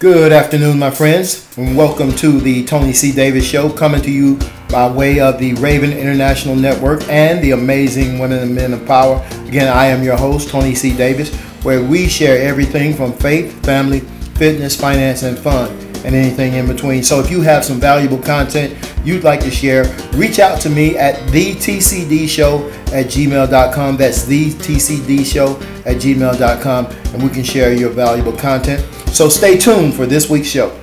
Good 0.00 0.32
afternoon, 0.32 0.80
my 0.80 0.90
friends, 0.90 1.56
and 1.56 1.76
welcome 1.76 2.10
to 2.16 2.40
the 2.40 2.64
Tony 2.64 2.92
C. 2.92 3.12
Davis 3.12 3.46
Show, 3.46 3.70
coming 3.70 4.02
to 4.02 4.10
you 4.10 4.38
by 4.68 4.90
way 4.90 5.20
of 5.20 5.38
the 5.38 5.54
Raven 5.54 5.92
International 5.92 6.56
Network 6.56 7.08
and 7.08 7.42
the 7.42 7.52
amazing 7.52 8.18
Women 8.18 8.40
and 8.40 8.54
Men 8.54 8.72
of 8.72 8.84
Power. 8.86 9.24
Again, 9.46 9.68
I 9.68 9.86
am 9.86 10.02
your 10.02 10.16
host, 10.16 10.48
Tony 10.48 10.74
C. 10.74 10.94
Davis, 10.96 11.32
where 11.62 11.82
we 11.82 12.08
share 12.08 12.46
everything 12.46 12.94
from 12.94 13.12
faith, 13.12 13.64
family, 13.64 14.00
fitness, 14.34 14.78
finance, 14.78 15.22
and 15.22 15.38
fun, 15.38 15.70
and 16.04 16.14
anything 16.14 16.54
in 16.54 16.66
between. 16.66 17.04
So 17.04 17.20
if 17.20 17.30
you 17.30 17.40
have 17.42 17.64
some 17.64 17.78
valuable 17.78 18.18
content 18.18 18.76
you'd 19.04 19.22
like 19.22 19.40
to 19.40 19.50
share, 19.50 19.84
reach 20.14 20.40
out 20.40 20.60
to 20.62 20.70
me 20.70 20.98
at 20.98 21.14
thetcdshow 21.30 22.72
at 22.92 23.06
gmail.com. 23.06 23.96
That's 23.96 24.26
thetcdshow 24.26 25.86
at 25.86 25.96
gmail.com, 25.96 26.86
and 26.86 27.22
we 27.22 27.28
can 27.28 27.44
share 27.44 27.72
your 27.72 27.90
valuable 27.90 28.36
content. 28.36 28.84
So 29.14 29.28
stay 29.28 29.56
tuned 29.56 29.94
for 29.94 30.06
this 30.06 30.28
week's 30.28 30.48
show. 30.48 30.76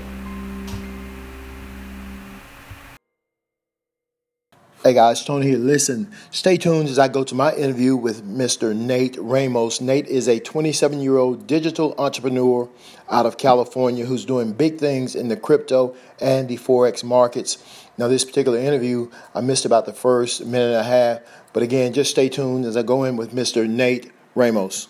Hey 4.81 4.93
guys, 4.93 5.25
Tony 5.25 5.47
here. 5.47 5.57
Listen, 5.57 6.09
stay 6.29 6.55
tuned 6.55 6.87
as 6.87 6.97
I 6.97 7.09
go 7.09 7.25
to 7.25 7.35
my 7.35 7.53
interview 7.53 7.97
with 7.97 8.25
Mr. 8.25 8.73
Nate 8.73 9.17
Ramos. 9.19 9.81
Nate 9.81 10.07
is 10.07 10.29
a 10.29 10.39
27 10.39 11.01
year 11.01 11.17
old 11.17 11.45
digital 11.45 11.93
entrepreneur 11.97 12.69
out 13.09 13.25
of 13.25 13.37
California 13.37 14.05
who's 14.05 14.23
doing 14.23 14.53
big 14.53 14.77
things 14.77 15.13
in 15.13 15.27
the 15.27 15.35
crypto 15.35 15.93
and 16.21 16.47
the 16.47 16.55
Forex 16.55 17.03
markets. 17.03 17.57
Now, 17.97 18.07
this 18.07 18.23
particular 18.23 18.59
interview, 18.59 19.11
I 19.35 19.41
missed 19.41 19.65
about 19.65 19.85
the 19.85 19.93
first 19.93 20.45
minute 20.45 20.67
and 20.67 20.75
a 20.75 20.83
half, 20.83 21.19
but 21.51 21.63
again, 21.63 21.91
just 21.91 22.11
stay 22.11 22.29
tuned 22.29 22.63
as 22.63 22.77
I 22.77 22.83
go 22.83 23.03
in 23.03 23.17
with 23.17 23.33
Mr. 23.33 23.67
Nate 23.67 24.09
Ramos. 24.35 24.87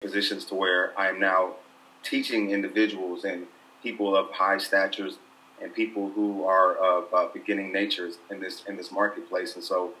Positions 0.00 0.44
to 0.46 0.56
where 0.56 0.92
I 0.98 1.10
am 1.10 1.20
now 1.20 1.54
teaching 2.08 2.50
individuals 2.50 3.24
and 3.24 3.46
people 3.82 4.16
of 4.16 4.30
high 4.30 4.58
statures 4.58 5.18
and 5.60 5.74
people 5.74 6.10
who 6.10 6.44
are 6.44 6.74
of 6.74 7.12
uh, 7.12 7.28
beginning 7.32 7.72
natures 7.72 8.18
in 8.30 8.40
this 8.40 8.64
in 8.68 8.76
this 8.76 8.92
marketplace. 8.92 9.54
And 9.54 9.64
so, 9.64 9.92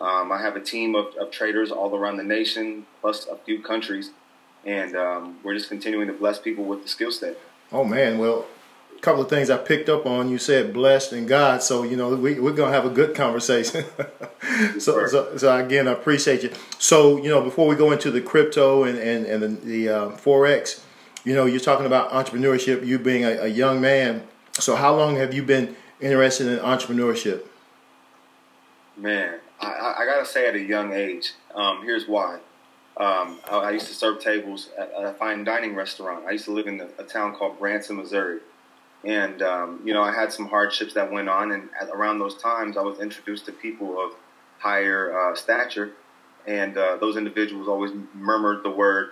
um, 0.00 0.30
I 0.32 0.40
have 0.40 0.56
a 0.56 0.60
team 0.60 0.94
of, 0.94 1.14
of, 1.16 1.30
traders 1.30 1.70
all 1.70 1.94
around 1.94 2.18
the 2.18 2.24
nation, 2.24 2.86
plus 3.00 3.26
a 3.26 3.36
few 3.36 3.62
countries, 3.62 4.10
and 4.64 4.96
um, 4.96 5.38
we're 5.42 5.54
just 5.54 5.68
continuing 5.68 6.06
to 6.06 6.12
bless 6.12 6.38
people 6.38 6.64
with 6.64 6.82
the 6.82 6.88
skill 6.88 7.12
set. 7.12 7.38
Oh 7.72 7.84
man, 7.84 8.18
well. 8.18 8.46
A 8.94 8.98
couple 9.00 9.20
of 9.20 9.28
things 9.28 9.50
I 9.50 9.58
picked 9.58 9.90
up 9.90 10.06
on. 10.06 10.30
You 10.30 10.38
said 10.38 10.72
blessed 10.72 11.12
and 11.12 11.28
God, 11.28 11.62
so 11.62 11.82
you 11.82 11.98
know 11.98 12.16
we, 12.16 12.40
we're 12.40 12.54
gonna 12.54 12.72
have 12.72 12.86
a 12.86 12.90
good 12.90 13.14
conversation. 13.14 13.84
so, 14.78 15.06
so, 15.06 15.36
so, 15.36 15.54
again, 15.54 15.86
I 15.86 15.92
appreciate 15.92 16.42
you. 16.42 16.50
So 16.78 17.18
you 17.18 17.28
know, 17.28 17.42
before 17.42 17.68
we 17.68 17.76
go 17.76 17.92
into 17.92 18.10
the 18.10 18.22
crypto 18.22 18.84
and 18.84 18.98
and, 18.98 19.26
and 19.26 19.42
the, 19.42 19.48
the 19.48 19.88
uh, 19.90 20.08
forex, 20.12 20.80
you 21.26 21.34
know, 21.34 21.44
you're 21.44 21.60
talking 21.60 21.86
about 21.86 22.12
entrepreneurship, 22.12 22.86
you 22.86 23.00
being 23.00 23.24
a, 23.24 23.42
a 23.42 23.48
young 23.48 23.80
man. 23.80 24.22
So, 24.52 24.76
how 24.76 24.94
long 24.94 25.16
have 25.16 25.34
you 25.34 25.42
been 25.42 25.74
interested 26.00 26.46
in 26.46 26.60
entrepreneurship? 26.60 27.44
Man, 28.96 29.40
I, 29.60 29.96
I 29.98 30.06
gotta 30.06 30.24
say, 30.24 30.46
at 30.48 30.54
a 30.54 30.60
young 30.60 30.92
age. 30.92 31.32
Um, 31.52 31.82
here's 31.82 32.06
why. 32.06 32.36
Um, 32.96 33.40
I, 33.50 33.56
I, 33.56 33.70
used 33.72 33.88
to 33.88 33.92
serve 33.92 34.20
tables 34.20 34.70
at 34.78 34.90
a 34.94 35.12
fine 35.14 35.42
dining 35.42 35.74
restaurant. 35.74 36.24
I 36.26 36.30
used 36.30 36.44
to 36.44 36.52
live 36.52 36.68
in 36.68 36.80
a, 36.80 36.88
a 36.98 37.04
town 37.04 37.34
called 37.34 37.58
Branson, 37.58 37.96
Missouri. 37.96 38.38
And, 39.04 39.42
um, 39.42 39.80
you 39.84 39.92
know, 39.92 40.02
I 40.02 40.12
had 40.12 40.32
some 40.32 40.48
hardships 40.48 40.94
that 40.94 41.10
went 41.12 41.28
on. 41.28 41.50
And 41.52 41.68
at, 41.78 41.88
around 41.88 42.20
those 42.20 42.40
times, 42.40 42.76
I 42.76 42.82
was 42.82 43.00
introduced 43.00 43.46
to 43.46 43.52
people 43.52 44.00
of 44.00 44.12
higher 44.58 45.18
uh, 45.18 45.34
stature. 45.34 45.90
And 46.46 46.78
uh, 46.78 46.96
those 46.96 47.16
individuals 47.16 47.68
always 47.68 47.90
murmured 48.14 48.62
the 48.62 48.70
word 48.70 49.10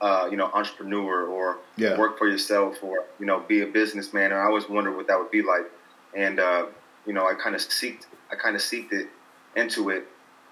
uh, 0.00 0.28
you 0.30 0.36
know, 0.36 0.50
entrepreneur 0.52 1.26
or 1.26 1.58
yeah. 1.76 1.98
work 1.98 2.18
for 2.18 2.28
yourself 2.28 2.82
or, 2.82 3.04
you 3.18 3.26
know, 3.26 3.40
be 3.40 3.62
a 3.62 3.66
businessman. 3.66 4.32
And 4.32 4.34
I 4.34 4.44
always 4.44 4.68
wondered 4.68 4.96
what 4.96 5.06
that 5.08 5.18
would 5.18 5.30
be 5.30 5.42
like. 5.42 5.70
And, 6.14 6.38
uh, 6.40 6.66
you 7.06 7.12
know, 7.12 7.26
I 7.26 7.34
kind 7.34 7.54
of 7.54 7.60
seeked, 7.60 8.06
I 8.30 8.36
kind 8.36 8.56
of 8.56 8.62
seeked 8.62 8.92
it 8.92 9.08
into 9.54 9.90
it. 9.90 10.06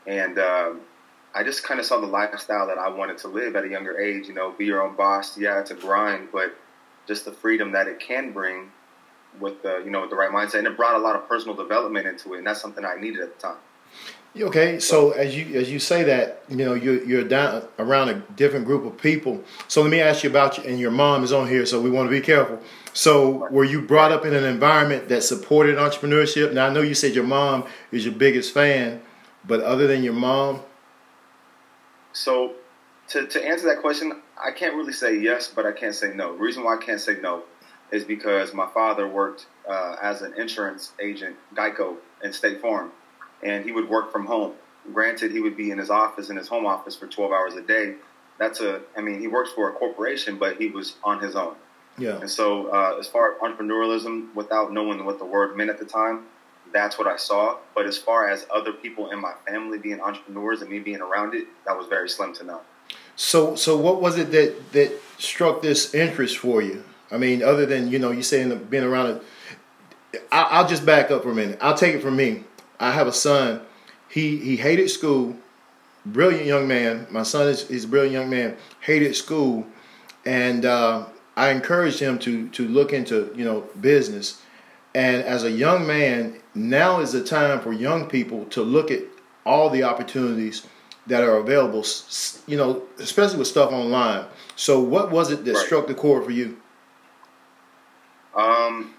And, 0.06 0.38
um, 0.38 0.81
I 1.34 1.43
just 1.43 1.65
kind 1.65 1.81
of 1.81 1.87
saw 1.87 2.00
the 2.00 2.06
lifestyle 2.06 2.66
that 2.69 2.78
I 2.78 2.88
wanted 2.88 3.19
to 3.19 3.28
live 3.28 3.56
at 3.56 3.65
a 3.65 3.69
younger 3.69 3.99
age, 3.99 4.28
you 4.28 4.34
know, 4.34 4.53
be 4.53 4.66
your 4.66 4.82
own 4.82 4.94
boss. 4.94 5.37
Yeah, 5.37 5.59
it's 5.59 5.72
a 5.72 5.75
grind, 5.75 6.28
but 6.32 6.55
just 7.09 7.25
the 7.25 7.32
freedom 7.32 7.72
that 7.72 7.88
it 7.88 7.99
can 7.99 8.32
bring 8.32 8.71
with 9.41 9.61
the, 9.62 9.82
you 9.84 9.91
know, 9.91 10.03
with 10.03 10.11
the 10.11 10.16
right 10.16 10.31
mindset. 10.31 10.59
And 10.59 10.69
it 10.69 10.76
brought 10.76 10.94
a 10.94 10.99
lot 10.99 11.16
of 11.16 11.28
personal 11.28 11.56
development 11.56 12.06
into 12.06 12.34
it. 12.34 12.38
And 12.38 12.47
that's 12.47 12.61
something 12.61 12.84
I 12.84 12.94
needed 13.00 13.21
at 13.21 13.34
the 13.34 13.49
time. 13.49 13.56
Okay, 14.37 14.81
so 14.81 15.12
as 15.12 15.37
you 15.37 15.56
as 15.56 15.71
you 15.71 15.78
say 15.78 16.03
that, 16.03 16.43
you 16.49 16.56
know, 16.56 16.75
you're 16.75 17.05
you're 17.05 17.22
down 17.22 17.69
around 17.78 18.09
a 18.09 18.15
different 18.34 18.67
group 18.67 18.84
of 18.84 19.00
people. 19.00 19.45
So 19.69 19.81
let 19.81 19.93
me 19.93 20.00
ask 20.00 20.25
you 20.25 20.31
about 20.31 20.59
you, 20.59 20.65
and 20.65 20.81
your 20.81 20.91
mom 20.91 21.22
is 21.22 21.33
on 21.33 21.49
here, 21.49 21.65
so 21.65 21.81
we 21.81 21.89
want 21.89 22.09
to 22.09 22.11
be 22.11 22.21
careful. 22.21 22.59
So 22.93 23.47
were 23.50 23.62
you 23.62 23.81
brought 23.81 24.11
up 24.11 24.25
in 24.25 24.34
an 24.34 24.43
environment 24.43 25.09
that 25.09 25.23
supported 25.23 25.77
entrepreneurship? 25.77 26.53
Now 26.53 26.67
I 26.67 26.73
know 26.73 26.81
you 26.81 26.94
said 26.94 27.15
your 27.15 27.25
mom 27.25 27.65
is 27.93 28.05
your 28.05 28.15
biggest 28.15 28.53
fan, 28.53 29.03
but 29.47 29.61
other 29.61 29.87
than 29.87 30.03
your 30.03 30.15
mom, 30.15 30.62
so 32.12 32.55
to 33.11 33.28
to 33.28 33.47
answer 33.47 33.69
that 33.69 33.83
question, 33.83 34.21
I 34.37 34.50
can't 34.50 34.75
really 34.75 34.93
say 34.93 35.17
yes, 35.17 35.47
but 35.47 35.65
I 35.65 35.71
can't 35.71 35.94
say 35.94 36.12
no. 36.12 36.33
The 36.33 36.43
reason 36.43 36.65
why 36.65 36.75
I 36.75 36.84
can't 36.84 37.00
say 37.00 37.21
no 37.21 37.44
is 37.93 38.03
because 38.03 38.53
my 38.53 38.67
father 38.75 39.06
worked 39.06 39.47
uh, 39.69 39.94
as 40.03 40.23
an 40.23 40.34
insurance 40.37 40.91
agent, 41.00 41.37
Geico, 41.55 41.99
and 42.21 42.34
State 42.34 42.61
Farm 42.61 42.91
and 43.44 43.65
he 43.65 43.72
would 43.72 43.88
work 43.88 44.10
from 44.10 44.27
home. 44.27 44.53
Granted, 44.93 45.31
he 45.31 45.41
would 45.41 45.56
be 45.56 45.71
in 45.71 45.78
his 45.78 45.91
office, 45.91 46.31
in 46.31 46.37
his 46.37 46.49
home 46.49 46.66
office 46.66 46.97
for 46.97 47.06
12 47.06 47.32
hours 47.32 47.55
a 47.55 47.62
day. 47.62 47.94
That's 48.38 48.60
a, 48.60 48.81
I 48.97 49.00
mean, 49.00 49.21
he 49.21 49.28
works 49.28 49.50
for 49.53 49.71
a 49.71 49.72
corporation, 49.72 50.38
but 50.38 50.56
he 50.56 50.69
was 50.69 50.97
on 51.05 51.21
his 51.21 51.37
own. 51.37 51.55
Yeah. 51.97 52.19
And 52.19 52.28
so, 52.28 52.66
uh, 52.72 52.97
as 52.99 53.06
far 53.06 53.32
as 53.32 53.38
entrepreneurialism, 53.38 54.34
without 54.34 54.72
knowing 54.72 55.05
what 55.05 55.19
the 55.19 55.25
word 55.25 55.56
meant 55.56 55.71
at 55.71 55.78
the 55.78 55.84
time, 55.84 56.25
that's 56.72 56.99
what 56.99 57.06
I 57.06 57.16
saw. 57.16 57.59
But 57.75 57.87
as 57.87 57.97
far 57.97 58.28
as 58.28 58.47
other 58.53 58.72
people 58.72 59.10
in 59.10 59.21
my 59.21 59.32
family 59.47 59.78
being 59.78 60.00
entrepreneurs 60.00 60.61
and 60.61 60.71
me 60.71 60.81
being 60.81 61.00
around 61.00 61.34
it, 61.34 61.47
that 61.66 61.76
was 61.76 61.87
very 61.87 62.09
slim 62.09 62.34
to 62.34 62.44
none. 62.44 62.61
So, 63.16 63.55
so 63.55 63.76
what 63.76 64.03
was 64.03 64.19
it 64.19 64.32
that 64.32 64.72
that 64.72 65.00
struck 65.19 65.62
this 65.62 65.94
interest 65.94 66.38
for 66.38 66.61
you? 66.61 66.84
I 67.12 67.16
mean, 67.16 67.44
other 67.44 67.65
than 67.65 67.88
you 67.88 68.00
know, 68.00 68.11
you 68.11 68.22
saying 68.22 68.56
being 68.65 68.82
around 68.82 69.16
it. 69.16 69.22
I'll 70.31 70.66
just 70.66 70.87
back 70.87 71.11
up 71.11 71.25
for 71.25 71.32
a 71.32 71.34
minute. 71.34 71.59
I'll 71.61 71.76
take 71.76 71.97
it 71.97 72.03
from 72.03 72.15
me. 72.16 72.44
I 72.79 72.93
have 72.93 73.07
a 73.07 73.12
son. 73.12 73.61
He 74.09 74.39
he 74.39 74.57
hated 74.57 74.91
school. 74.91 75.37
Brilliant 76.07 76.47
young 76.47 76.69
man. 76.69 77.07
My 77.11 77.23
son 77.23 77.49
is 77.49 77.67
he's 77.69 77.85
a 77.85 77.89
brilliant 77.89 78.15
young 78.15 78.31
man. 78.31 78.57
Hated 78.81 79.17
school, 79.17 79.67
and 80.25 80.65
uh, 80.65 81.07
I 81.37 81.51
encouraged 81.51 82.01
him 82.01 82.19
to 82.21 82.49
to 82.49 82.69
look 82.69 82.93
into 82.93 83.33
you 83.35 83.45
know 83.45 83.62
business. 83.81 84.41
And 84.95 85.23
as 85.23 85.43
a 85.43 85.51
young 85.51 85.87
man, 85.87 86.41
now 86.55 87.01
is 87.01 87.12
the 87.12 87.25
time 87.25 87.61
for 87.61 87.73
young 87.73 88.07
people 88.09 88.45
to 88.47 88.62
look 88.62 88.93
at 88.93 89.01
all 89.45 89.69
the 89.69 89.83
opportunities 89.83 90.65
that 91.06 91.25
are 91.25 91.37
available. 91.37 91.85
You 92.47 92.56
know, 92.56 92.83
especially 92.99 93.39
with 93.39 93.49
stuff 93.49 93.73
online. 93.73 94.27
So, 94.56 94.81
what 94.81 95.11
was 95.11 95.31
it 95.31 95.45
that 95.45 95.55
right. 95.55 95.67
struck 95.67 95.87
the 95.87 95.95
chord 95.95 96.25
for 96.25 96.31
you? 96.31 96.59
Um, 98.37 98.94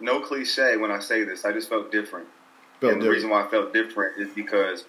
no 0.00 0.20
cliche 0.20 0.76
when 0.76 0.90
I 0.90 1.00
say 1.00 1.24
this. 1.24 1.44
I 1.44 1.52
just 1.52 1.68
felt 1.68 1.90
different. 1.90 2.26
Felt 2.80 2.92
and 2.92 3.02
the 3.02 3.10
reason 3.10 3.30
why 3.30 3.44
I 3.44 3.48
felt 3.48 3.72
different 3.72 4.18
is 4.18 4.28
because, 4.34 4.84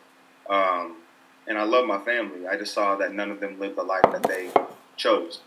um, 0.49 0.97
and 1.47 1.57
I 1.57 1.63
love 1.63 1.85
my 1.85 1.99
family. 1.99 2.47
I 2.47 2.57
just 2.57 2.73
saw 2.73 2.95
that 2.97 3.13
none 3.13 3.31
of 3.31 3.39
them 3.39 3.59
lived 3.59 3.77
the 3.77 3.83
life 3.83 4.03
that 4.03 4.23
they 4.23 4.51
chose. 4.97 5.39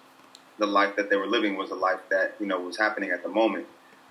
The 0.58 0.66
life 0.66 0.96
that 0.96 1.10
they 1.10 1.16
were 1.16 1.26
living 1.26 1.56
was 1.56 1.70
a 1.70 1.74
life 1.74 2.00
that 2.10 2.34
you 2.40 2.46
know 2.46 2.60
was 2.60 2.76
happening 2.76 3.10
at 3.10 3.22
the 3.22 3.28
moment, 3.28 3.66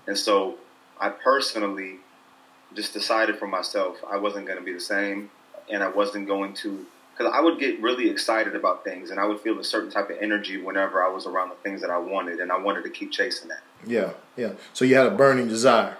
and 0.06 0.16
so 0.16 0.56
I 1.00 1.08
personally 1.08 1.96
just 2.74 2.92
decided 2.92 3.38
for 3.38 3.46
myself 3.46 3.96
I 4.08 4.16
wasn't 4.16 4.46
going 4.46 4.58
to 4.58 4.64
be 4.64 4.72
the 4.72 4.80
same, 4.80 5.30
and 5.68 5.82
I 5.82 5.88
wasn't 5.88 6.26
going 6.26 6.54
to 6.54 6.86
because 7.16 7.32
I 7.36 7.40
would 7.40 7.58
get 7.58 7.80
really 7.82 8.08
excited 8.08 8.56
about 8.56 8.82
things, 8.82 9.10
and 9.10 9.20
I 9.20 9.26
would 9.26 9.40
feel 9.40 9.58
a 9.58 9.64
certain 9.64 9.90
type 9.90 10.08
of 10.10 10.16
energy 10.20 10.60
whenever 10.60 11.04
I 11.04 11.08
was 11.08 11.26
around 11.26 11.50
the 11.50 11.56
things 11.56 11.80
that 11.82 11.90
I 11.90 11.98
wanted, 11.98 12.40
and 12.40 12.50
I 12.50 12.58
wanted 12.58 12.82
to 12.84 12.90
keep 12.90 13.10
chasing 13.10 13.48
that. 13.48 13.60
Yeah, 13.86 14.12
yeah. 14.36 14.52
So 14.72 14.84
you 14.84 14.96
had 14.96 15.06
a 15.06 15.10
burning 15.10 15.46
desire. 15.46 15.96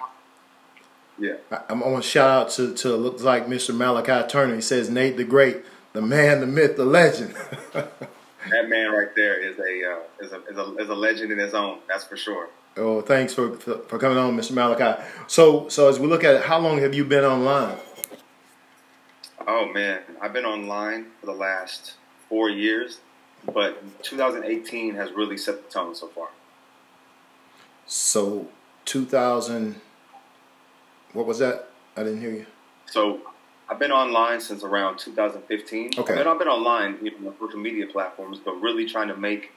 Yeah. 1.20 1.34
I, 1.50 1.60
am 1.68 1.80
going 1.80 1.96
to 1.96 2.02
shout 2.02 2.30
out 2.30 2.50
to, 2.52 2.74
to 2.74 2.96
looks 2.96 3.22
like 3.22 3.46
Mr. 3.46 3.76
Malachi 3.76 4.26
Turner. 4.26 4.54
He 4.54 4.60
says, 4.62 4.88
Nate 4.88 5.18
the 5.18 5.24
Great, 5.24 5.62
the 5.92 6.00
man, 6.00 6.40
the 6.40 6.46
myth, 6.46 6.76
the 6.76 6.86
legend. 6.86 7.34
that 7.74 8.68
man 8.68 8.90
right 8.90 9.14
there 9.14 9.38
is 9.38 9.58
a, 9.58 9.92
uh, 9.92 10.24
is 10.24 10.32
a 10.32 10.42
is 10.46 10.56
a 10.56 10.76
is 10.76 10.88
a 10.88 10.94
legend 10.94 11.30
in 11.30 11.38
his 11.38 11.52
own. 11.52 11.78
That's 11.88 12.04
for 12.04 12.16
sure. 12.16 12.48
Oh, 12.76 13.02
thanks 13.02 13.34
for 13.34 13.54
for 13.56 13.98
coming 13.98 14.16
on, 14.16 14.36
Mr. 14.36 14.52
Malachi. 14.52 15.02
So 15.26 15.68
so 15.68 15.88
as 15.88 15.98
we 15.98 16.06
look 16.06 16.24
at 16.24 16.36
it, 16.36 16.42
how 16.42 16.58
long 16.58 16.78
have 16.78 16.94
you 16.94 17.04
been 17.04 17.24
online? 17.24 17.76
Oh 19.46 19.70
man, 19.72 20.00
I've 20.22 20.32
been 20.32 20.46
online 20.46 21.06
for 21.20 21.26
the 21.26 21.32
last 21.32 21.94
four 22.28 22.48
years, 22.48 23.00
but 23.52 24.02
2018 24.02 24.94
has 24.94 25.12
really 25.12 25.36
set 25.36 25.66
the 25.66 25.70
tone 25.70 25.94
so 25.94 26.08
far. 26.08 26.28
So 27.86 28.48
2000, 28.84 29.80
what 31.12 31.26
was 31.26 31.38
that? 31.38 31.68
I 31.96 32.04
didn't 32.04 32.20
hear 32.20 32.30
you. 32.30 32.46
So 32.86 33.20
I've 33.68 33.78
been 33.78 33.92
online 33.92 34.40
since 34.40 34.64
around 34.64 34.98
2015. 34.98 35.92
Okay. 35.98 36.18
And 36.18 36.28
I've 36.28 36.38
been 36.38 36.48
online, 36.48 36.98
you 37.02 37.12
know, 37.20 37.28
on 37.28 37.34
social 37.38 37.60
media 37.60 37.86
platforms, 37.86 38.38
but 38.44 38.52
really 38.60 38.86
trying 38.86 39.08
to 39.08 39.16
make 39.16 39.52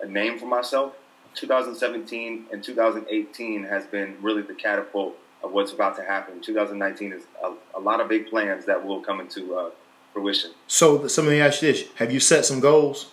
a 0.00 0.06
name 0.06 0.38
for 0.38 0.46
myself. 0.46 0.94
2017 1.34 2.46
and 2.52 2.62
2018 2.62 3.64
has 3.64 3.86
been 3.86 4.16
really 4.20 4.42
the 4.42 4.54
catapult 4.54 5.16
of 5.42 5.52
what's 5.52 5.72
about 5.72 5.96
to 5.96 6.02
happen. 6.02 6.40
2019 6.40 7.12
is 7.12 7.22
a, 7.42 7.52
a 7.74 7.80
lot 7.80 8.00
of 8.00 8.08
big 8.08 8.28
plans 8.28 8.66
that 8.66 8.84
will 8.84 9.00
come 9.00 9.20
into 9.20 9.54
uh, 9.54 9.70
fruition. 10.12 10.50
So 10.66 11.06
somebody 11.06 11.40
asked 11.40 11.62
you 11.62 11.72
this: 11.72 11.84
Have 11.96 12.12
you 12.12 12.20
set 12.20 12.44
some 12.44 12.60
goals? 12.60 13.10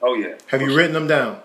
Oh 0.00 0.14
yeah. 0.14 0.34
Have 0.48 0.60
you 0.62 0.76
written 0.76 0.92
them 0.92 1.06
down? 1.06 1.40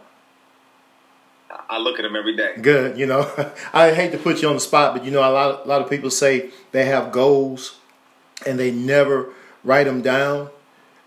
I 1.69 1.79
look 1.79 1.99
at 1.99 2.03
them 2.03 2.15
every 2.15 2.35
day. 2.35 2.55
Good. 2.61 2.97
You 2.97 3.05
know, 3.05 3.29
I 3.73 3.93
hate 3.93 4.11
to 4.13 4.17
put 4.17 4.41
you 4.41 4.47
on 4.47 4.55
the 4.55 4.59
spot, 4.61 4.93
but 4.95 5.03
you 5.03 5.11
know, 5.11 5.19
a 5.19 5.31
lot, 5.31 5.65
a 5.65 5.67
lot 5.67 5.81
of 5.81 5.89
people 5.89 6.09
say 6.09 6.49
they 6.71 6.85
have 6.85 7.11
goals 7.11 7.77
and 8.45 8.57
they 8.59 8.71
never 8.71 9.33
write 9.63 9.85
them 9.85 10.01
down. 10.01 10.49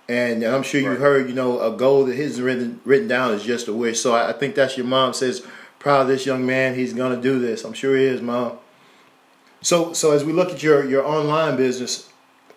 And 0.09 0.43
I'm 0.43 0.63
sure 0.65 0.81
you 0.81 0.91
Right. 0.91 0.99
heard, 0.99 1.29
you 1.29 1.35
know, 1.35 1.61
a 1.61 1.71
goal 1.77 2.05
that 2.07 2.19
isn't 2.19 2.43
written 2.45 2.81
written 2.85 3.07
down 3.09 3.33
is 3.33 3.45
just 3.45 3.69
a 3.69 3.73
wish. 3.73 4.01
So 4.01 4.13
I, 4.13 4.31
I 4.31 4.33
think 4.33 4.55
that's 4.57 4.77
your 4.77 4.87
mom 4.87 5.13
says, 5.15 5.47
proud 5.79 6.03
of 6.03 6.09
this 6.09 6.27
young 6.27 6.45
man. 6.45 6.75
He's 6.75 6.93
gonna 6.93 7.21
do 7.21 7.39
this. 7.39 7.65
I'm 7.65 7.73
sure 7.73 7.97
he 7.97 8.05
is, 8.05 8.21
mom. 8.21 8.59
So, 9.63 9.93
so 9.93 10.13
as 10.13 10.25
we 10.25 10.33
look 10.33 10.51
at 10.51 10.63
your 10.63 10.85
your 10.85 11.07
online 11.07 11.57
business, 11.57 12.11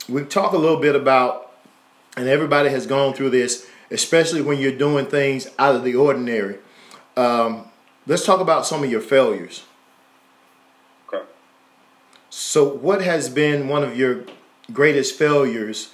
we 0.09 0.23
talk 0.23 0.53
a 0.53 0.57
little 0.57 0.79
bit 0.79 0.95
about, 0.95 1.51
and 2.17 2.27
everybody 2.27 2.69
has 2.69 2.87
gone 2.87 3.13
through 3.13 3.29
this, 3.29 3.67
especially 3.91 4.41
when 4.41 4.57
you're 4.59 4.71
doing 4.77 5.05
things 5.05 5.47
out 5.59 5.75
of 5.75 5.83
the 5.83 5.95
ordinary. 5.95 6.57
Um, 7.15 7.65
let's 8.05 8.25
talk 8.25 8.39
about 8.39 8.65
some 8.65 8.83
of 8.83 8.91
your 8.91 9.01
failures. 9.01 9.63
Okay. 11.07 11.23
So, 12.29 12.67
what 12.67 13.01
has 13.01 13.29
been 13.29 13.67
one 13.67 13.83
of 13.83 13.97
your 13.97 14.25
greatest 14.71 15.17
failures 15.17 15.93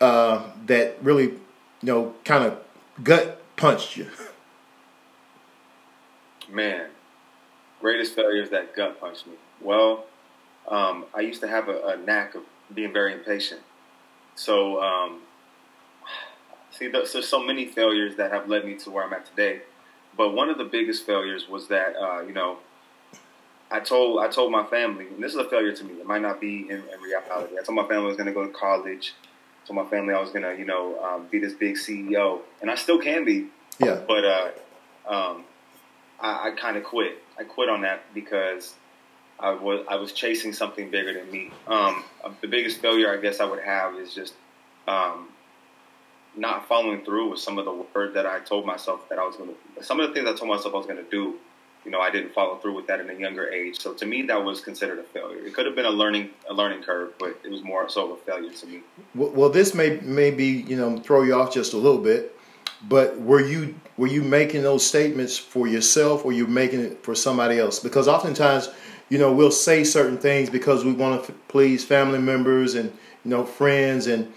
uh, 0.00 0.50
that 0.66 0.96
really, 1.02 1.24
you 1.24 1.40
know, 1.82 2.14
kind 2.24 2.44
of 2.44 2.58
gut 3.02 3.42
punched 3.56 3.96
you? 3.96 4.08
Man, 6.50 6.88
greatest 7.80 8.14
failures 8.14 8.50
that 8.50 8.74
gut 8.74 9.00
punched 9.00 9.26
me. 9.26 9.34
Well, 9.60 10.06
um, 10.68 11.04
I 11.14 11.20
used 11.20 11.40
to 11.42 11.48
have 11.48 11.68
a, 11.68 11.88
a 11.88 11.96
knack 11.96 12.34
of 12.34 12.42
being 12.74 12.92
very 12.92 13.12
impatient. 13.12 13.60
So, 14.34 14.82
um, 14.82 15.20
see, 16.70 16.88
there's, 16.88 17.12
there's 17.12 17.28
so 17.28 17.42
many 17.42 17.66
failures 17.66 18.16
that 18.16 18.32
have 18.32 18.48
led 18.48 18.64
me 18.64 18.76
to 18.78 18.90
where 18.90 19.04
I'm 19.04 19.12
at 19.12 19.26
today. 19.26 19.60
But 20.16 20.34
one 20.34 20.50
of 20.50 20.58
the 20.58 20.64
biggest 20.64 21.06
failures 21.06 21.48
was 21.48 21.68
that, 21.68 21.94
uh, 21.96 22.20
you 22.22 22.32
know, 22.32 22.58
I 23.70 23.80
told 23.80 24.20
I 24.20 24.28
told 24.28 24.50
my 24.50 24.64
family, 24.64 25.06
and 25.06 25.22
this 25.22 25.32
is 25.32 25.38
a 25.38 25.48
failure 25.48 25.72
to 25.72 25.84
me. 25.84 25.94
It 25.94 26.06
might 26.06 26.22
not 26.22 26.40
be 26.40 26.68
in, 26.68 26.82
in 26.92 27.00
reality. 27.00 27.56
I 27.58 27.62
told 27.62 27.76
my 27.76 27.86
family 27.86 28.04
I 28.04 28.06
was 28.06 28.16
going 28.16 28.26
to 28.26 28.32
go 28.32 28.44
to 28.44 28.52
college. 28.52 29.14
I 29.62 29.66
told 29.66 29.76
my 29.76 29.88
family 29.88 30.12
I 30.12 30.20
was 30.20 30.30
going 30.30 30.42
to, 30.42 30.58
you 30.58 30.64
know, 30.64 31.00
um, 31.02 31.28
be 31.30 31.38
this 31.38 31.52
big 31.52 31.76
CEO, 31.76 32.40
and 32.60 32.70
I 32.70 32.74
still 32.74 33.00
can 33.00 33.24
be. 33.24 33.46
Yeah. 33.78 34.00
But 34.06 34.24
uh, 34.24 34.48
um, 35.06 35.44
I, 36.18 36.48
I 36.48 36.54
kind 36.56 36.76
of 36.76 36.82
quit. 36.82 37.22
I 37.38 37.44
quit 37.44 37.68
on 37.68 37.82
that 37.82 38.02
because 38.12 38.74
I 39.38 39.50
was 39.50 39.86
I 39.88 39.96
was 39.96 40.12
chasing 40.12 40.52
something 40.52 40.90
bigger 40.90 41.14
than 41.14 41.30
me. 41.30 41.50
Um, 41.68 42.04
the 42.40 42.48
biggest 42.48 42.80
failure 42.80 43.16
I 43.16 43.20
guess 43.20 43.40
I 43.40 43.44
would 43.44 43.62
have 43.62 43.94
is 43.94 44.14
just 44.14 44.34
um, 44.88 45.28
not 46.36 46.68
following 46.68 47.04
through 47.04 47.30
with 47.30 47.40
some 47.40 47.58
of 47.58 47.64
the 47.64 47.84
word 47.94 48.14
that 48.14 48.26
I 48.26 48.40
told 48.40 48.66
myself 48.66 49.08
that 49.08 49.18
I 49.18 49.26
was 49.26 49.36
going 49.36 49.50
to. 49.50 49.84
Some 49.84 50.00
of 50.00 50.08
the 50.08 50.14
things 50.14 50.28
I 50.28 50.34
told 50.34 50.50
myself 50.50 50.74
I 50.74 50.78
was 50.78 50.86
going 50.86 51.02
to 51.02 51.10
do. 51.10 51.36
You 51.84 51.90
know, 51.90 52.00
I 52.00 52.10
didn't 52.10 52.34
follow 52.34 52.56
through 52.56 52.74
with 52.74 52.86
that 52.88 53.00
in 53.00 53.08
a 53.08 53.14
younger 53.14 53.48
age. 53.48 53.80
So 53.80 53.94
to 53.94 54.04
me, 54.04 54.22
that 54.22 54.44
was 54.44 54.60
considered 54.60 54.98
a 54.98 55.02
failure. 55.02 55.46
It 55.46 55.54
could 55.54 55.64
have 55.64 55.74
been 55.74 55.86
a 55.86 55.90
learning 55.90 56.30
a 56.48 56.52
learning 56.52 56.82
curve, 56.82 57.14
but 57.18 57.40
it 57.42 57.50
was 57.50 57.62
more 57.62 57.88
so 57.88 58.12
of 58.12 58.18
a 58.18 58.22
failure 58.22 58.52
to 58.52 58.66
me. 58.66 58.80
Well, 59.14 59.30
well, 59.30 59.48
this 59.48 59.74
may 59.74 59.98
maybe 60.02 60.44
you 60.44 60.76
know 60.76 60.98
throw 60.98 61.22
you 61.22 61.34
off 61.34 61.54
just 61.54 61.72
a 61.72 61.78
little 61.78 62.02
bit, 62.02 62.36
but 62.86 63.18
were 63.18 63.44
you 63.44 63.74
were 63.96 64.08
you 64.08 64.22
making 64.22 64.62
those 64.62 64.86
statements 64.86 65.38
for 65.38 65.66
yourself, 65.66 66.24
or 66.24 66.32
you 66.32 66.46
making 66.46 66.80
it 66.80 67.02
for 67.02 67.14
somebody 67.14 67.58
else? 67.58 67.78
Because 67.78 68.08
oftentimes, 68.08 68.68
you 69.08 69.16
know, 69.16 69.32
we'll 69.32 69.50
say 69.50 69.82
certain 69.82 70.18
things 70.18 70.50
because 70.50 70.84
we 70.84 70.92
want 70.92 71.24
to 71.24 71.32
please 71.48 71.82
family 71.82 72.18
members 72.18 72.74
and 72.74 72.90
you 73.24 73.30
know 73.30 73.46
friends, 73.46 74.06
and 74.06 74.30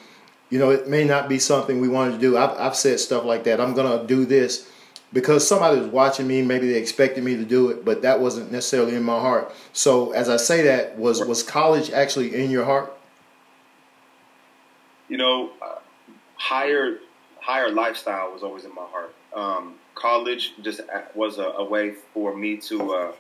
you 0.53 0.59
know 0.59 0.69
it 0.69 0.87
may 0.87 1.03
not 1.03 1.27
be 1.27 1.39
something 1.39 1.81
we 1.81 1.89
wanted 1.89 2.13
to 2.13 2.19
do. 2.19 2.37
I've, 2.37 2.57
I've 2.57 2.75
said 2.75 2.99
stuff 2.99 3.25
like 3.25 3.43
that. 3.45 3.59
I'm 3.59 3.73
gonna 3.73 4.05
do 4.05 4.25
this 4.25 4.69
because 5.11 5.47
somebody 5.47 5.79
was 5.79 5.89
watching 5.89 6.27
me. 6.27 6.41
Maybe 6.41 6.71
they 6.71 6.79
expected 6.79 7.23
me 7.23 7.35
to 7.35 7.45
do 7.45 7.69
it, 7.69 7.83
but 7.83 8.01
that 8.03 8.19
wasn't 8.19 8.51
necessarily 8.51 8.95
in 8.95 9.03
my 9.03 9.19
heart. 9.19 9.53
So 9.73 10.11
as 10.11 10.29
I 10.29 10.37
say 10.37 10.61
that, 10.63 10.97
was 10.97 11.23
was 11.25 11.43
college 11.43 11.91
actually 11.91 12.35
in 12.35 12.51
your 12.51 12.65
heart? 12.65 12.97
you 15.13 15.17
know, 15.17 15.51
uh, 15.61 15.75
higher 16.37 16.97
higher 17.39 17.69
lifestyle 17.69 18.31
was 18.31 18.41
always 18.41 18.65
in 18.65 18.73
my 18.73 18.85
heart. 18.85 19.13
Um, 19.35 19.75
college 19.93 20.53
just 20.63 20.81
was 21.13 21.37
a, 21.37 21.43
a 21.43 21.63
way 21.63 21.91
for 22.13 22.35
me 22.35 22.57
to 22.57 22.93
uh, 22.93 23.11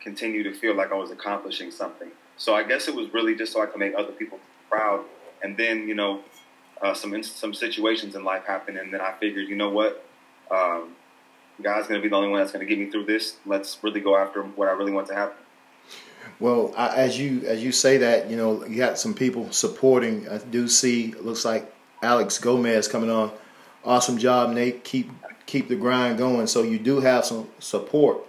continue 0.00 0.44
to 0.44 0.52
feel 0.52 0.76
like 0.76 0.92
I 0.92 0.94
was 0.94 1.10
accomplishing 1.10 1.72
something. 1.72 2.10
So 2.36 2.54
I 2.54 2.62
guess 2.62 2.86
it 2.86 2.94
was 2.94 3.12
really 3.12 3.34
just 3.34 3.52
so 3.52 3.60
I 3.60 3.66
could 3.66 3.80
make 3.80 3.94
other 3.96 4.12
people 4.12 4.38
proud. 4.70 5.04
And 5.42 5.56
then 5.56 5.88
you 5.88 5.96
know, 5.96 6.20
uh, 6.82 6.94
some 6.94 7.22
some 7.22 7.54
situations 7.54 8.14
in 8.14 8.24
life 8.24 8.44
happened, 8.44 8.76
and 8.76 8.92
then 8.92 9.00
I 9.00 9.12
figured, 9.20 9.48
you 9.48 9.56
know 9.56 9.70
what, 9.70 10.04
um, 10.50 10.94
God's 11.62 11.86
going 11.86 12.00
to 12.00 12.02
be 12.02 12.08
the 12.08 12.16
only 12.16 12.28
one 12.28 12.40
that's 12.40 12.52
going 12.52 12.66
to 12.66 12.68
get 12.68 12.78
me 12.78 12.90
through 12.90 13.06
this. 13.06 13.36
Let's 13.46 13.78
really 13.82 14.00
go 14.00 14.16
after 14.16 14.42
what 14.42 14.68
I 14.68 14.72
really 14.72 14.92
want 14.92 15.06
to 15.08 15.14
happen. 15.14 15.36
Well, 16.40 16.74
I, 16.76 16.88
as 16.96 17.18
you 17.18 17.42
as 17.46 17.62
you 17.62 17.72
say 17.72 17.98
that, 17.98 18.30
you 18.30 18.36
know, 18.36 18.64
you 18.66 18.76
got 18.76 18.98
some 18.98 19.14
people 19.14 19.50
supporting. 19.52 20.28
I 20.28 20.38
do 20.38 20.68
see. 20.68 21.12
Looks 21.12 21.44
like 21.44 21.72
Alex 22.02 22.38
Gomez 22.38 22.88
coming 22.88 23.10
on. 23.10 23.30
Awesome 23.84 24.18
job, 24.18 24.50
Nate. 24.50 24.82
Keep 24.84 25.10
keep 25.46 25.68
the 25.68 25.76
grind 25.76 26.18
going. 26.18 26.46
So 26.46 26.62
you 26.62 26.78
do 26.78 27.00
have 27.00 27.24
some 27.24 27.48
support. 27.58 28.26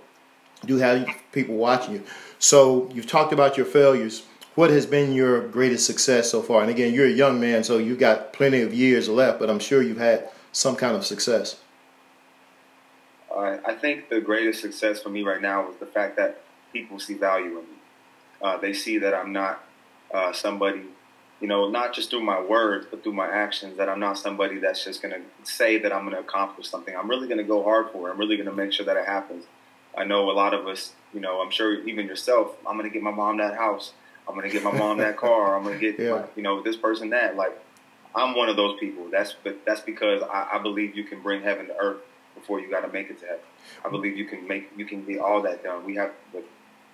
You 0.61 0.67
do 0.67 0.77
have 0.77 1.07
people 1.31 1.55
watching 1.55 1.95
you. 1.95 2.03
So 2.39 2.89
you've 2.93 3.07
talked 3.07 3.33
about 3.33 3.57
your 3.57 3.65
failures. 3.65 4.23
What 4.55 4.69
has 4.69 4.85
been 4.85 5.13
your 5.13 5.47
greatest 5.47 5.87
success 5.87 6.29
so 6.29 6.43
far? 6.43 6.61
And 6.61 6.69
again, 6.69 6.93
you're 6.93 7.07
a 7.07 7.11
young 7.11 7.39
man, 7.39 7.63
so 7.63 7.79
you've 7.79 7.97
got 7.97 8.33
plenty 8.33 8.61
of 8.61 8.71
years 8.71 9.09
left. 9.09 9.39
But 9.39 9.49
I'm 9.49 9.59
sure 9.59 9.81
you've 9.81 9.97
had 9.97 10.29
some 10.51 10.75
kind 10.75 10.95
of 10.95 11.03
success. 11.03 11.59
Uh, 13.35 13.57
I 13.65 13.73
think 13.73 14.09
the 14.09 14.21
greatest 14.21 14.61
success 14.61 15.01
for 15.01 15.09
me 15.09 15.23
right 15.23 15.41
now 15.41 15.69
is 15.71 15.77
the 15.77 15.87
fact 15.87 16.17
that 16.17 16.41
people 16.71 16.99
see 16.99 17.15
value 17.15 17.57
in 17.57 17.65
me. 17.65 17.77
Uh, 18.43 18.57
they 18.57 18.73
see 18.73 18.99
that 18.99 19.15
I'm 19.15 19.33
not 19.33 19.63
uh, 20.13 20.31
somebody, 20.31 20.83
you 21.41 21.47
know, 21.47 21.67
not 21.69 21.93
just 21.93 22.11
through 22.11 22.21
my 22.21 22.39
words, 22.39 22.85
but 22.91 23.01
through 23.01 23.13
my 23.13 23.27
actions, 23.27 23.77
that 23.77 23.89
I'm 23.89 23.99
not 23.99 24.19
somebody 24.19 24.59
that's 24.59 24.83
just 24.83 25.01
going 25.01 25.15
to 25.15 25.51
say 25.51 25.79
that 25.79 25.91
I'm 25.91 26.03
going 26.03 26.15
to 26.15 26.19
accomplish 26.19 26.69
something. 26.69 26.95
I'm 26.95 27.09
really 27.09 27.27
going 27.27 27.39
to 27.39 27.43
go 27.43 27.63
hard 27.63 27.89
for 27.89 28.07
it. 28.07 28.11
I'm 28.11 28.19
really 28.19 28.37
going 28.37 28.49
to 28.49 28.55
make 28.55 28.71
sure 28.71 28.85
that 28.85 28.97
it 28.97 29.07
happens. 29.07 29.45
I 29.97 30.03
know 30.03 30.29
a 30.29 30.33
lot 30.33 30.53
of 30.53 30.67
us, 30.67 30.93
you 31.11 31.19
know, 31.19 31.41
I'm 31.41 31.49
sure 31.49 31.73
even 31.87 32.05
yourself, 32.05 32.55
I'm 32.67 32.77
going 32.77 32.87
to 32.87 32.93
get 32.93 33.01
my 33.01 33.11
mom 33.11 33.37
that 33.37 33.55
house. 33.55 33.93
I'm 34.27 34.35
going 34.35 34.47
to 34.47 34.51
get 34.51 34.63
my 34.63 34.71
mom 34.71 34.97
that 34.99 35.17
car. 35.17 35.55
I'm 35.57 35.63
going 35.63 35.79
to 35.79 35.91
get, 35.91 35.99
Yeah. 35.99 36.11
my, 36.11 36.23
you 36.35 36.43
know, 36.43 36.61
this 36.63 36.75
person 36.77 37.09
that. 37.09 37.35
Like, 37.35 37.57
I'm 38.15 38.35
one 38.35 38.49
of 38.49 38.55
those 38.55 38.79
people. 38.79 39.07
That's 39.11 39.33
but 39.43 39.65
that's 39.65 39.81
because 39.81 40.21
I, 40.23 40.49
I 40.53 40.59
believe 40.59 40.95
you 40.95 41.03
can 41.03 41.21
bring 41.21 41.41
heaven 41.41 41.67
to 41.67 41.75
earth 41.77 41.97
before 42.35 42.59
you 42.59 42.69
got 42.69 42.81
to 42.81 42.87
make 42.87 43.09
it 43.09 43.19
to 43.19 43.25
heaven. 43.25 43.41
I 43.83 43.89
believe 43.89 44.17
you 44.17 44.25
can 44.25 44.47
make 44.47 44.71
you 44.77 44.85
can 44.85 45.03
get 45.05 45.19
all 45.19 45.41
that 45.41 45.63
done. 45.63 45.83
We 45.85 45.95
have 45.95 46.11
the, 46.31 46.43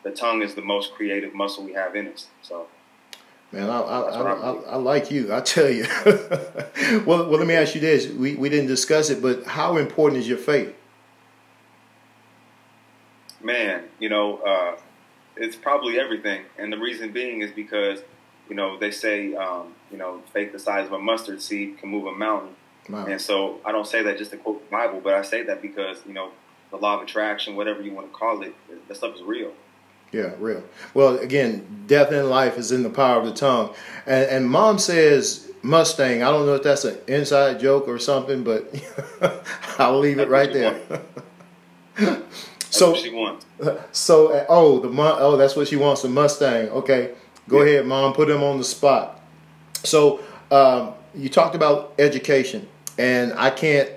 the 0.04 0.12
tongue 0.12 0.42
is 0.42 0.56
the 0.56 0.62
most 0.62 0.94
creative 0.94 1.34
muscle 1.34 1.64
we 1.64 1.74
have 1.74 1.96
in 1.96 2.08
us. 2.08 2.28
So 2.42 2.68
Man, 3.52 3.70
I 3.70 3.80
I, 3.80 4.00
I, 4.02 4.22
I 4.22 4.34
I. 4.34 4.54
I 4.72 4.76
like 4.78 5.12
you. 5.12 5.34
I 5.34 5.42
tell 5.42 5.70
you. 5.70 5.86
well, 7.06 7.28
well, 7.30 7.38
let 7.38 7.48
me 7.48 7.56
ask 7.56 7.76
you 7.76 7.82
this: 7.82 8.08
we 8.08 8.36
we 8.36 8.48
didn't 8.48 8.68
discuss 8.68 9.10
it, 9.10 9.22
but 9.22 9.44
how 9.46 9.78
important 9.78 10.20
is 10.22 10.28
your 10.28 10.38
faith? 10.38 10.74
man, 13.42 13.86
you 14.00 14.10
know, 14.10 14.38
uh, 14.40 14.76
it's 15.40 15.56
probably 15.56 16.00
everything, 16.00 16.44
and 16.58 16.72
the 16.72 16.78
reason 16.78 17.12
being 17.12 17.42
is 17.42 17.52
because 17.52 18.02
you 18.50 18.56
know 18.56 18.78
they 18.78 18.92
say 18.92 19.34
um, 19.36 19.74
you 19.92 19.98
know 19.98 20.22
faith 20.34 20.52
the 20.52 20.60
size 20.60 20.86
of 20.86 20.94
a 20.94 21.00
mustard 21.00 21.42
seed 21.42 21.78
can 21.80 21.90
move 21.90 22.06
a 22.06 22.12
mountain. 22.12 22.56
Wow. 22.90 23.06
And 23.06 23.22
so 23.22 23.60
I 23.64 23.72
don't 23.72 23.88
say 23.88 24.02
that 24.04 24.18
just 24.18 24.32
to 24.32 24.38
quote 24.38 24.66
the 24.66 24.72
Bible, 24.72 25.00
but 25.04 25.14
I 25.14 25.22
say 25.22 25.44
that 25.44 25.62
because, 25.62 26.00
you 26.08 26.14
know, 26.14 26.32
the 26.72 26.78
law 26.78 26.98
of 26.98 27.04
attraction, 27.04 27.56
whatever 27.56 27.82
you 27.82 27.94
want 27.94 28.12
to 28.12 28.18
call 28.18 28.42
it, 28.42 28.56
that 28.88 28.98
stuff 28.98 29.16
is 29.16 29.22
real. 29.22 29.52
Yeah, 30.12 30.32
real. 30.40 30.64
Well, 30.96 31.20
again, 31.20 31.84
death 31.86 32.12
and 32.12 32.30
life 32.30 32.58
is 32.58 32.72
in 32.72 32.82
the 32.82 32.90
power 32.90 33.20
of 33.20 33.26
the 33.26 33.34
tongue, 33.34 33.76
and, 34.08 34.26
and 34.30 34.50
mom 34.50 34.80
says 34.80 35.52
Mustang. 35.62 36.24
I 36.24 36.32
don't 36.32 36.48
know 36.48 36.56
if 36.56 36.64
that's 36.64 36.84
an 36.84 36.98
inside 37.08 37.60
joke 37.60 37.88
or 37.88 38.00
something, 38.00 38.44
but 38.44 38.74
I'll 39.78 40.00
leave 40.00 40.18
it 40.18 40.30
right 40.30 40.52
there. 40.52 40.80
so 42.70 42.96
she 42.96 43.10
wants. 43.10 43.46
So 43.92 44.32
uh, 44.34 44.46
oh 44.50 44.80
the 44.80 44.90
oh 44.90 45.38
that's 45.38 45.56
what 45.56 45.68
she 45.68 45.76
wants 45.76 46.04
a 46.04 46.10
Mustang. 46.10 46.70
Okay, 46.70 47.14
go 47.48 47.62
yeah. 47.64 47.72
ahead, 47.72 47.86
mom. 47.86 48.14
Put 48.14 48.30
him 48.30 48.44
on 48.44 48.58
the 48.58 48.64
spot. 48.64 49.22
So 49.84 50.22
um, 50.52 50.94
you 51.16 51.30
talked 51.30 51.56
about 51.56 51.94
education, 52.00 52.68
and 52.98 53.34
I 53.34 53.50
can't. 53.50 53.90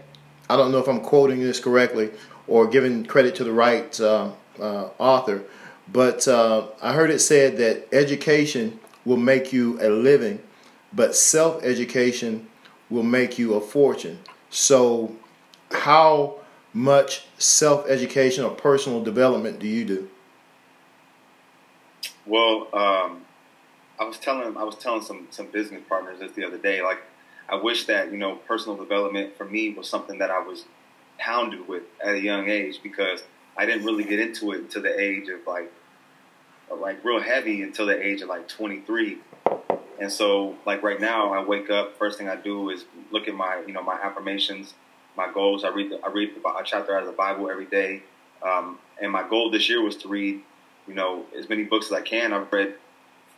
I 0.49 0.57
don't 0.57 0.73
know 0.73 0.79
if 0.79 0.89
I'm 0.89 1.01
quoting 1.01 1.41
this 1.41 1.61
correctly 1.61 2.11
or 2.47 2.67
giving 2.67 3.05
credit 3.05 3.35
to 3.37 3.45
the 3.45 3.53
right 3.53 3.99
uh, 4.01 4.31
uh, 4.61 4.89
author, 4.99 5.43
but 5.91 6.27
uh, 6.29 6.67
I 6.83 6.93
heard 6.93 7.11
it 7.11 7.21
said 7.21 7.57
that 7.59 7.89
education 7.93 8.79
will 9.05 9.17
make 9.17 9.53
you 9.53 9.79
a 9.81 9.89
living, 9.89 10.41
but 10.93 11.15
self 11.15 11.63
education 11.63 12.49
will 12.91 13.03
make 13.03 13.39
you 13.39 13.55
a 13.55 13.61
fortune. 13.61 14.19
So, 14.51 15.17
how 15.71 16.42
much 16.73 17.27
self 17.39 17.87
education 17.89 18.45
or 18.45 18.51
personal 18.51 19.03
development 19.03 19.59
do 19.59 19.67
you 19.67 19.85
do? 19.85 20.11
Well, 22.27 22.69
um, 22.73 23.25
I 23.99 24.05
was 24.05 24.19
telling 24.19 24.57
I 24.57 24.65
was 24.65 24.77
telling 24.77 25.03
some 25.03 25.29
some 25.31 25.47
business 25.47 25.83
partners 25.89 26.21
this 26.21 26.33
the 26.33 26.45
other 26.45 26.59
day. 26.59 26.83
Like, 26.83 27.03
I 27.49 27.57
wish 27.57 27.87
that 27.87 28.11
you 28.11 28.19
know 28.19 28.37
personal 28.37 28.77
development 28.77 29.37
for 29.37 29.45
me 29.45 29.71
was 29.75 29.89
something 29.89 30.19
that 30.19 30.31
I 30.31 30.41
was 30.41 30.65
hounded 31.19 31.69
with 31.69 31.85
at 32.03 32.15
a 32.15 32.21
young 32.21 32.49
age 32.49 32.81
because 32.83 33.23
I 33.57 33.67
didn't 33.67 33.85
really 33.85 34.05
get 34.05 34.19
into 34.19 34.53
it 34.53 34.61
until 34.61 34.83
the 34.83 34.99
age 34.99 35.29
of 35.29 35.47
like 35.47 35.73
like 36.81 37.05
real 37.05 37.21
heavy 37.21 37.63
until 37.63 37.87
the 37.87 38.01
age 38.01 38.23
of 38.23 38.29
like 38.29 38.49
23. 38.49 39.19
And 40.01 40.11
so, 40.11 40.57
like 40.67 40.83
right 40.83 41.01
now, 41.01 41.33
I 41.33 41.45
wake 41.45 41.71
up. 41.71 41.97
First 41.99 42.19
thing 42.19 42.29
I 42.29 42.37
do 42.37 42.71
is 42.71 42.85
look 43.11 43.29
at 43.29 43.35
my, 43.35 43.63
you 43.67 43.73
know, 43.73 43.83
my 43.83 44.01
affirmations, 44.01 44.75
my 45.17 45.31
goals. 45.33 45.65
I 45.65 45.69
read, 45.69 45.91
the, 45.91 46.01
I 46.05 46.11
read 46.11 46.31
a 46.45 46.63
chapter 46.65 46.97
out 46.97 47.03
of 47.03 47.07
the 47.07 47.13
Bible 47.15 47.51
every 47.51 47.67
day. 47.67 48.03
Um, 48.43 48.79
and 49.01 49.13
my 49.13 49.29
goal 49.29 49.51
this 49.51 49.69
year 49.69 49.83
was 49.83 49.97
to 49.99 50.09
read, 50.09 50.41
you 50.87 50.95
know, 50.95 51.25
as 51.37 51.49
many 51.49 51.65
books 51.65 51.87
as 51.87 51.93
I 51.93 52.01
can. 52.01 52.33
I've 52.33 52.53
read 52.53 52.75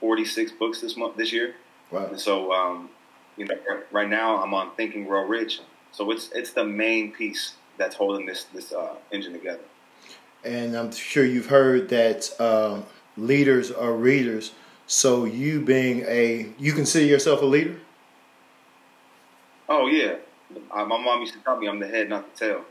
46 0.00 0.52
books 0.52 0.80
this 0.80 0.96
month, 0.96 1.16
this 1.16 1.32
year. 1.32 1.54
Wow. 1.90 2.06
And 2.06 2.20
so, 2.20 2.52
um, 2.52 2.90
you 3.36 3.46
know, 3.46 3.54
right 3.90 4.08
now 4.08 4.42
I'm 4.42 4.54
on 4.54 4.74
Think 4.76 4.94
and 4.94 5.06
Grow 5.06 5.24
Rich. 5.24 5.60
So 5.92 6.10
it's 6.10 6.30
it's 6.32 6.52
the 6.52 6.64
main 6.64 7.12
piece 7.12 7.54
that's 7.78 7.94
holding 7.94 8.26
this 8.26 8.44
this 8.44 8.72
uh, 8.72 8.94
engine 9.12 9.32
together. 9.32 9.62
And 10.44 10.76
I'm 10.76 10.92
sure 10.92 11.24
you've 11.24 11.46
heard 11.46 11.88
that 11.90 12.30
uh, 12.38 12.82
leaders 13.16 13.70
are 13.70 13.92
readers. 13.92 14.52
So 14.86 15.24
you 15.24 15.60
being 15.62 16.04
a, 16.06 16.50
you 16.58 16.72
consider 16.72 17.06
yourself 17.06 17.40
a 17.40 17.46
leader? 17.46 17.76
Oh 19.68 19.86
yeah, 19.86 20.16
my 20.82 21.00
mom 21.00 21.20
used 21.20 21.34
to 21.34 21.40
tell 21.40 21.56
me 21.56 21.68
I'm 21.68 21.78
the 21.78 21.86
head, 21.86 22.08
not 22.08 22.34
the 22.34 22.46
tail. 22.46 22.64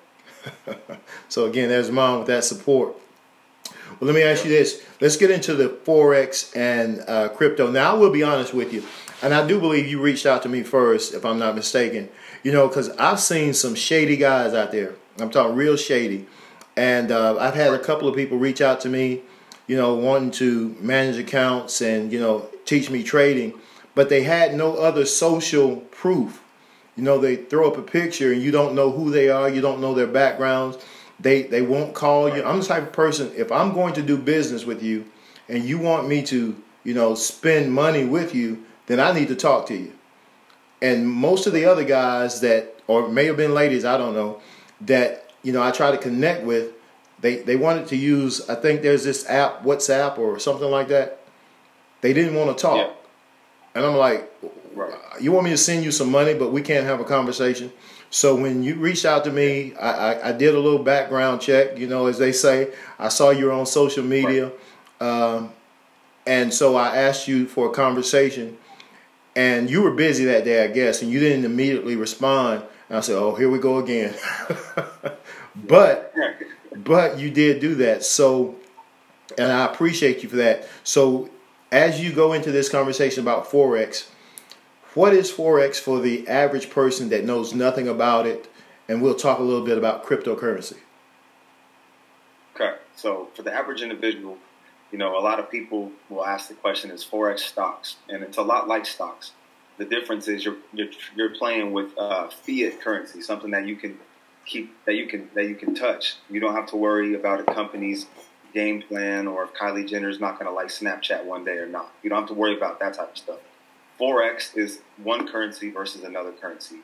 so 1.29 1.45
again, 1.45 1.69
there's 1.69 1.89
mom 1.89 2.19
with 2.19 2.27
that 2.27 2.43
support. 2.43 2.95
Well, 3.99 4.07
let 4.07 4.15
me 4.15 4.23
ask 4.23 4.43
you 4.43 4.49
this. 4.49 4.83
Let's 4.99 5.15
get 5.15 5.31
into 5.31 5.53
the 5.53 5.69
forex 5.69 6.55
and 6.55 7.03
uh, 7.07 7.29
crypto. 7.29 7.71
Now, 7.71 7.95
I 7.95 7.97
will 7.97 8.09
be 8.09 8.23
honest 8.23 8.53
with 8.53 8.73
you, 8.73 8.83
and 9.21 9.33
I 9.33 9.47
do 9.47 9.59
believe 9.59 9.87
you 9.87 10.01
reached 10.01 10.25
out 10.25 10.43
to 10.43 10.49
me 10.49 10.63
first, 10.63 11.13
if 11.13 11.23
I'm 11.25 11.39
not 11.39 11.55
mistaken. 11.55 12.09
You 12.43 12.51
know, 12.51 12.67
because 12.67 12.89
I've 12.97 13.19
seen 13.19 13.53
some 13.53 13.75
shady 13.75 14.17
guys 14.17 14.53
out 14.53 14.71
there. 14.71 14.95
I'm 15.19 15.29
talking 15.29 15.55
real 15.55 15.77
shady, 15.77 16.25
and 16.75 17.11
uh, 17.11 17.37
I've 17.37 17.55
had 17.55 17.73
a 17.73 17.79
couple 17.79 18.07
of 18.07 18.15
people 18.15 18.37
reach 18.37 18.59
out 18.59 18.81
to 18.81 18.89
me 18.89 19.21
you 19.67 19.77
know, 19.77 19.93
wanting 19.93 20.31
to 20.31 20.75
manage 20.79 21.17
accounts 21.17 21.81
and, 21.81 22.11
you 22.11 22.19
know, 22.19 22.49
teach 22.65 22.89
me 22.89 23.03
trading, 23.03 23.53
but 23.95 24.09
they 24.09 24.23
had 24.23 24.55
no 24.55 24.75
other 24.75 25.05
social 25.05 25.77
proof. 25.91 26.42
You 26.95 27.03
know, 27.03 27.17
they 27.17 27.35
throw 27.35 27.69
up 27.69 27.77
a 27.77 27.81
picture 27.81 28.31
and 28.31 28.41
you 28.41 28.51
don't 28.51 28.75
know 28.75 28.91
who 28.91 29.09
they 29.09 29.29
are, 29.29 29.49
you 29.49 29.61
don't 29.61 29.81
know 29.81 29.93
their 29.93 30.07
backgrounds. 30.07 30.77
They 31.19 31.43
they 31.43 31.61
won't 31.61 31.93
call 31.93 32.35
you. 32.35 32.43
I'm 32.43 32.59
the 32.59 32.65
type 32.65 32.83
of 32.83 32.93
person 32.93 33.31
if 33.35 33.51
I'm 33.51 33.73
going 33.73 33.93
to 33.95 34.01
do 34.01 34.17
business 34.17 34.65
with 34.65 34.83
you 34.83 35.05
and 35.47 35.63
you 35.63 35.77
want 35.77 36.07
me 36.07 36.23
to, 36.23 36.55
you 36.83 36.93
know, 36.93 37.15
spend 37.15 37.73
money 37.73 38.05
with 38.05 38.35
you, 38.35 38.63
then 38.87 38.99
I 38.99 39.11
need 39.11 39.27
to 39.29 39.35
talk 39.35 39.67
to 39.67 39.75
you. 39.75 39.93
And 40.81 41.09
most 41.09 41.47
of 41.47 41.53
the 41.53 41.65
other 41.65 41.83
guys 41.83 42.41
that 42.41 42.73
or 42.87 43.07
may 43.07 43.25
have 43.25 43.37
been 43.37 43.53
ladies, 43.53 43.85
I 43.85 43.97
don't 43.97 44.13
know, 44.13 44.41
that, 44.81 45.31
you 45.41 45.53
know, 45.53 45.63
I 45.63 45.71
try 45.71 45.91
to 45.91 45.97
connect 45.97 46.43
with, 46.43 46.71
they 47.21 47.37
they 47.37 47.55
wanted 47.55 47.87
to 47.87 47.95
use. 47.95 48.49
I 48.49 48.55
think 48.55 48.81
there's 48.81 49.03
this 49.03 49.27
app, 49.29 49.63
WhatsApp 49.63 50.17
or 50.17 50.39
something 50.39 50.69
like 50.69 50.89
that. 50.89 51.19
They 52.01 52.11
didn't 52.11 52.35
want 52.35 52.55
to 52.55 52.61
talk, 52.61 52.77
yeah. 52.77 52.93
and 53.75 53.85
I'm 53.85 53.95
like, 53.95 54.29
right. 54.75 54.93
you 55.21 55.31
want 55.31 55.45
me 55.45 55.51
to 55.51 55.57
send 55.57 55.83
you 55.83 55.91
some 55.91 56.11
money, 56.11 56.33
but 56.33 56.51
we 56.51 56.61
can't 56.61 56.85
have 56.85 56.99
a 56.99 57.03
conversation. 57.03 57.71
So 58.09 58.35
when 58.35 58.61
you 58.61 58.75
reached 58.75 59.05
out 59.05 59.23
to 59.23 59.31
me, 59.31 59.73
I, 59.75 59.89
I, 59.89 60.29
I 60.29 60.31
did 60.33 60.53
a 60.53 60.59
little 60.59 60.83
background 60.83 61.41
check. 61.41 61.77
You 61.79 61.87
know, 61.87 62.05
as 62.05 62.19
they 62.19 62.31
say, 62.31 62.71
I 62.99 63.09
saw 63.09 63.31
you 63.31 63.51
on 63.51 63.65
social 63.65 64.03
media, 64.03 64.51
right. 65.01 65.07
um, 65.07 65.51
and 66.27 66.53
so 66.53 66.75
I 66.75 66.95
asked 66.95 67.27
you 67.27 67.47
for 67.47 67.69
a 67.69 67.71
conversation. 67.71 68.57
And 69.35 69.67
you 69.67 69.81
were 69.81 69.89
busy 69.89 70.25
that 70.25 70.45
day, 70.45 70.63
I 70.63 70.67
guess, 70.67 71.01
and 71.01 71.09
you 71.09 71.19
didn't 71.19 71.43
immediately 71.43 71.95
respond. 71.95 72.63
And 72.87 72.99
I 72.99 73.01
said, 73.01 73.15
"Oh, 73.15 73.33
here 73.33 73.49
we 73.49 73.57
go 73.57 73.79
again." 73.79 74.13
but 75.55 76.13
but 76.75 77.17
you 77.17 77.31
did 77.31 77.59
do 77.59 77.73
that. 77.75 78.03
So, 78.03 78.55
and 79.39 79.51
I 79.51 79.65
appreciate 79.65 80.21
you 80.21 80.29
for 80.29 80.35
that. 80.35 80.67
So, 80.83 81.31
as 81.71 81.99
you 81.99 82.11
go 82.11 82.33
into 82.33 82.51
this 82.51 82.69
conversation 82.69 83.23
about 83.23 83.49
Forex, 83.49 84.07
what 84.95 85.13
is 85.13 85.31
Forex 85.31 85.77
for 85.77 85.99
the 85.99 86.27
average 86.27 86.69
person 86.69 87.09
that 87.09 87.25
knows 87.25 87.53
nothing 87.53 87.87
about 87.87 88.25
it? 88.25 88.49
And 88.87 89.01
we'll 89.01 89.15
talk 89.15 89.39
a 89.39 89.43
little 89.43 89.65
bit 89.65 89.77
about 89.77 90.05
cryptocurrency. 90.05 90.77
Okay. 92.55 92.75
So, 92.95 93.29
for 93.33 93.41
the 93.41 93.53
average 93.53 93.81
individual, 93.81 94.37
you 94.91 94.97
know, 94.97 95.17
a 95.17 95.21
lot 95.21 95.39
of 95.39 95.49
people 95.49 95.91
will 96.09 96.25
ask 96.25 96.49
the 96.49 96.53
question 96.53 96.91
is 96.91 97.03
Forex 97.03 97.39
stocks? 97.39 97.95
And 98.09 98.23
it's 98.23 98.37
a 98.37 98.41
lot 98.41 98.67
like 98.67 98.85
stocks. 98.85 99.31
The 99.77 99.85
difference 99.85 100.27
is 100.27 100.45
you're, 100.45 100.57
you're, 100.73 100.89
you're 101.15 101.35
playing 101.35 101.73
with 101.73 101.97
uh, 101.97 102.27
fiat 102.27 102.79
currency, 102.79 103.21
something 103.21 103.49
that 103.51 103.65
you 103.65 103.75
can 103.75 103.97
keep 104.45 104.75
that 104.85 104.95
you 104.95 105.07
can 105.07 105.29
that 105.33 105.45
you 105.45 105.55
can 105.55 105.73
touch. 105.73 106.17
You 106.29 106.39
don't 106.39 106.53
have 106.53 106.67
to 106.67 106.75
worry 106.75 107.15
about 107.15 107.39
a 107.39 107.43
company's 107.43 108.05
game 108.53 108.83
plan 108.83 109.27
or 109.27 109.45
if 109.45 109.53
Kylie 109.53 109.87
Jenner's 109.87 110.19
not 110.19 110.37
going 110.37 110.45
to 110.45 110.53
like 110.53 110.67
Snapchat 110.67 111.25
one 111.25 111.43
day 111.43 111.57
or 111.57 111.67
not. 111.67 111.91
You 112.03 112.09
don't 112.09 112.19
have 112.19 112.27
to 112.27 112.35
worry 112.35 112.55
about 112.55 112.79
that 112.79 112.93
type 112.93 113.11
of 113.11 113.17
stuff. 113.17 113.39
Forex 113.99 114.55
is 114.57 114.79
one 115.01 115.27
currency 115.27 115.69
versus 115.69 116.03
another 116.03 116.31
currency. 116.31 116.77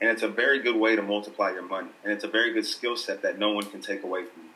And 0.00 0.10
it's 0.10 0.22
a 0.22 0.28
very 0.28 0.58
good 0.60 0.76
way 0.76 0.96
to 0.96 1.02
multiply 1.02 1.50
your 1.52 1.62
money. 1.62 1.88
And 2.04 2.12
it's 2.12 2.24
a 2.24 2.28
very 2.28 2.52
good 2.52 2.66
skill 2.66 2.96
set 2.96 3.22
that 3.22 3.38
no 3.38 3.52
one 3.52 3.64
can 3.64 3.80
take 3.80 4.02
away 4.02 4.24
from 4.24 4.42
you. 4.44 4.50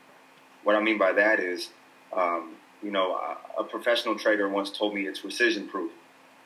What 0.65 0.77
I 0.77 0.81
mean 0.81 0.99
by 0.99 1.13
that 1.13 1.41
is, 1.41 1.71
um, 2.13 2.57
you 2.83 2.91
know, 2.91 3.13
a, 3.59 3.65
professional 3.65 4.19
trader 4.19 4.49
once 4.49 4.71
told 4.71 4.95
me 4.95 5.07
it's 5.07 5.25
recession 5.25 5.69
proof. 5.69 5.93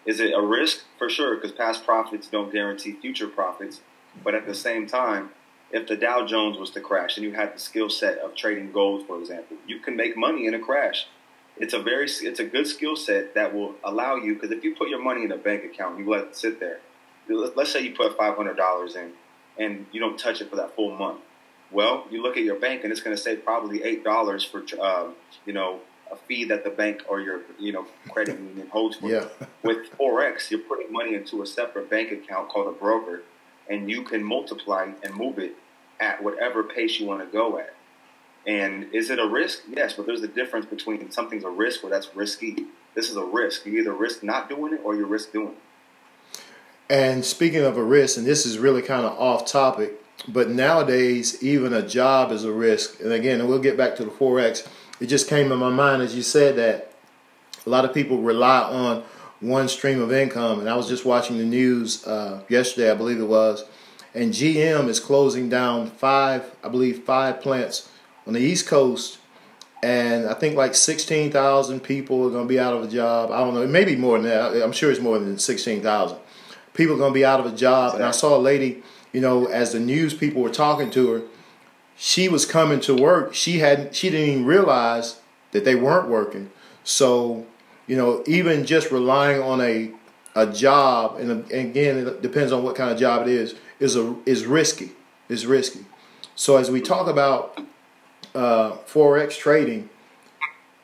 Is 0.04 0.20
it 0.20 0.32
a 0.34 0.40
risk? 0.40 0.84
For 0.99 1.08
sure, 1.08 1.37
because 1.37 1.52
past 1.52 1.84
profits 1.84 2.28
don't 2.28 2.52
guarantee 2.52 2.92
future 2.92 3.28
profits. 3.28 3.80
But 4.23 4.34
at 4.34 4.46
the 4.46 4.54
same 4.54 4.87
time, 4.87 5.30
if 5.70 5.88
the 5.88 5.96
Dow 5.96 6.26
Jones 6.26 6.58
was 6.58 6.70
to 6.70 6.80
crash 6.80 7.16
and 7.16 7.25
you 7.25 7.32
had 7.32 7.54
the 7.54 7.58
skill 7.58 7.88
set 7.88 8.18
of 8.18 8.37
trading 8.37 8.70
gold, 8.73 9.06
for 9.06 9.18
example, 9.18 9.56
you 9.66 9.80
can 9.80 9.96
make 9.96 10.16
money 10.16 10.46
in 10.46 10.54
a 10.54 10.61
crash. 10.61 11.06
It's 11.56 11.73
a 11.73 11.78
very 11.78 12.06
it's 12.06 12.40
a 12.40 12.44
good 12.44 12.66
skill 12.66 12.96
set 12.96 13.34
that 13.34 13.54
will 13.54 13.75
allow 13.84 14.16
you 14.16 14.34
because 14.34 14.50
if 14.50 14.64
you 14.64 14.75
put 14.75 14.88
your 14.88 15.02
money 15.02 15.25
in 15.25 15.32
a 15.32 15.37
bank 15.37 15.64
account, 15.64 15.99
you 15.99 16.08
let 16.08 16.25
it 16.25 16.37
sit 16.37 16.58
there. 16.58 16.80
Let's 17.28 17.73
say 17.73 17.80
you 17.80 17.94
put 17.94 18.16
five 18.16 18.37
hundred 18.37 18.56
dollars 18.56 18.96
in 18.96 19.12
and 19.58 19.87
you 19.92 20.00
don't 20.00 20.18
touch 20.18 20.40
it 20.40 20.50
for 20.50 20.56
that 20.56 20.75
full 20.75 20.96
month. 20.96 21.20
Well, 21.70 22.06
you 22.11 22.23
look 22.23 22.37
at 22.37 22.42
your 22.42 22.58
bank 22.58 22.82
and 22.82 22.92
it's 22.92 23.00
going 23.00 23.16
to 23.16 23.23
say 23.23 23.37
probably 23.37 23.82
eight 23.84 24.04
dollars 24.04 24.44
for 24.44 24.64
um, 24.80 25.14
you 25.46 25.52
know 25.52 25.80
a 26.11 26.16
fee 26.16 26.44
that 26.44 26.64
the 26.64 26.70
bank 26.70 27.02
or 27.08 27.20
your 27.20 27.42
you 27.58 27.73
know 27.73 27.87
credit 28.11 28.38
union 28.38 28.68
holds 28.68 28.96
for 28.96 29.08
yeah. 29.08 29.28
With 29.62 29.90
forex, 29.99 30.50
you're 30.50 30.61
putting 30.61 30.92
money 30.92 31.14
into 31.14 31.42
a 31.42 31.46
separate 31.46 31.88
bank 31.88 32.12
account 32.12 32.49
called 32.49 32.68
a 32.68 32.78
broker, 32.78 33.23
and 33.68 33.88
you 33.88 34.02
can 34.02 34.23
multiply 34.23 34.90
and 35.02 35.14
move 35.14 35.38
it 35.38 35.56
at 36.00 36.23
whatever 36.23 36.62
pace 36.62 37.00
you 37.00 37.06
want 37.06 37.20
to 37.20 37.26
go 37.26 37.58
at. 37.58 37.75
And 38.46 38.92
is 38.92 39.10
it 39.10 39.18
a 39.18 39.26
risk? 39.26 39.62
Yes, 39.68 39.94
but 39.94 40.06
there's 40.06 40.22
a 40.22 40.28
difference 40.28 40.66
between 40.66 41.10
something's 41.10 41.44
a 41.44 41.50
risk 41.50 41.82
or 41.82 41.90
that's 41.90 42.14
risky. 42.14 42.66
This 42.94 43.08
is 43.08 43.16
a 43.16 43.24
risk. 43.24 43.64
You 43.66 43.78
either 43.80 43.92
risk 43.92 44.22
not 44.22 44.48
doing 44.48 44.74
it 44.74 44.80
or 44.84 44.94
you 44.94 45.06
risk 45.06 45.32
doing 45.32 45.48
it. 45.48 45.58
And 46.90 47.24
speaking 47.24 47.62
of 47.62 47.78
a 47.78 47.82
risk, 47.82 48.18
and 48.18 48.26
this 48.26 48.44
is 48.44 48.58
really 48.58 48.82
kind 48.82 49.06
of 49.06 49.18
off 49.18 49.46
topic, 49.46 49.94
but 50.28 50.50
nowadays 50.50 51.42
even 51.42 51.72
a 51.72 51.86
job 51.86 52.30
is 52.30 52.44
a 52.44 52.52
risk. 52.52 53.00
And 53.00 53.12
again, 53.12 53.46
we'll 53.48 53.58
get 53.58 53.76
back 53.76 53.96
to 53.96 54.04
the 54.04 54.10
forex. 54.10 54.66
It 55.00 55.06
just 55.06 55.28
came 55.28 55.50
in 55.50 55.58
my 55.58 55.70
mind 55.70 56.02
as 56.02 56.14
you 56.14 56.22
said 56.22 56.56
that 56.56 56.92
a 57.66 57.70
lot 57.70 57.86
of 57.86 57.94
people 57.94 58.20
rely 58.20 58.60
on 58.60 59.02
one 59.40 59.68
stream 59.68 60.00
of 60.00 60.12
income. 60.12 60.60
And 60.60 60.68
I 60.68 60.76
was 60.76 60.88
just 60.88 61.06
watching 61.06 61.38
the 61.38 61.44
news 61.44 62.06
uh, 62.06 62.42
yesterday, 62.48 62.90
I 62.90 62.94
believe 62.94 63.18
it 63.18 63.24
was, 63.24 63.64
and 64.14 64.32
GM 64.32 64.88
is 64.88 65.00
closing 65.00 65.48
down 65.48 65.88
five, 65.90 66.54
I 66.62 66.68
believe, 66.68 67.04
five 67.04 67.40
plants 67.40 67.88
on 68.26 68.32
the 68.32 68.40
East 68.40 68.66
Coast, 68.66 69.18
and 69.82 70.26
I 70.26 70.34
think 70.34 70.56
like 70.56 70.74
16,000 70.74 71.80
people 71.80 72.26
are 72.26 72.30
going 72.30 72.44
to 72.44 72.48
be 72.48 72.58
out 72.58 72.74
of 72.74 72.84
a 72.84 72.88
job. 72.88 73.30
I 73.30 73.40
don't 73.40 73.54
know, 73.54 73.66
maybe 73.66 73.96
more 73.96 74.18
than 74.18 74.28
that. 74.28 74.62
I'm 74.62 74.72
sure 74.72 74.90
it's 74.90 75.00
more 75.00 75.18
than 75.18 75.38
16,000. 75.38 76.16
people 76.72 76.94
are 76.94 76.98
going 76.98 77.12
to 77.12 77.14
be 77.14 77.24
out 77.24 77.38
of 77.40 77.46
a 77.46 77.54
job. 77.54 77.94
And 77.94 78.02
I 78.02 78.10
saw 78.10 78.36
a 78.36 78.38
lady, 78.38 78.82
you 79.12 79.20
know, 79.20 79.46
as 79.46 79.72
the 79.72 79.80
news 79.80 80.14
people 80.14 80.42
were 80.42 80.50
talking 80.50 80.90
to 80.92 81.10
her, 81.10 81.22
she 81.96 82.28
was 82.28 82.46
coming 82.46 82.80
to 82.80 82.94
work. 82.94 83.34
She 83.34 83.58
hadn't, 83.58 83.94
she 83.94 84.08
didn't 84.08 84.28
even 84.28 84.46
realize 84.46 85.20
that 85.52 85.64
they 85.64 85.74
weren't 85.74 86.08
working. 86.08 86.50
So, 86.82 87.46
you 87.86 87.96
know, 87.96 88.24
even 88.26 88.64
just 88.64 88.90
relying 88.90 89.42
on 89.42 89.60
a 89.60 89.92
a 90.34 90.46
job, 90.46 91.16
and 91.18 91.50
again, 91.52 92.08
it 92.08 92.22
depends 92.22 92.50
on 92.52 92.64
what 92.64 92.74
kind 92.74 92.90
of 92.90 92.98
job 92.98 93.22
it 93.22 93.28
is, 93.28 93.54
is 93.78 93.96
a 93.96 94.16
is 94.26 94.46
risky. 94.46 94.90
Is 95.28 95.46
risky. 95.46 95.84
So 96.34 96.56
as 96.56 96.70
we 96.70 96.80
talk 96.80 97.06
about 97.06 97.60
uh, 98.34 98.72
forex 98.86 99.38
trading, 99.38 99.88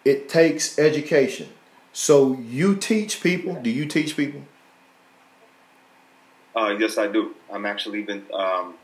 it 0.05 0.29
takes 0.29 0.79
education. 0.79 1.49
So 1.93 2.35
you 2.35 2.77
teach 2.77 3.23
people. 3.23 3.55
Do 3.55 3.71
you 3.71 3.87
teach 3.87 4.17
people? 4.17 4.43
Uh, 6.55 6.77
yes, 6.79 6.99
I 6.99 7.07
do. 7.07 7.35
I'm 7.53 7.67
actually 7.67 8.03
been 8.03 8.25
um, 8.33 8.75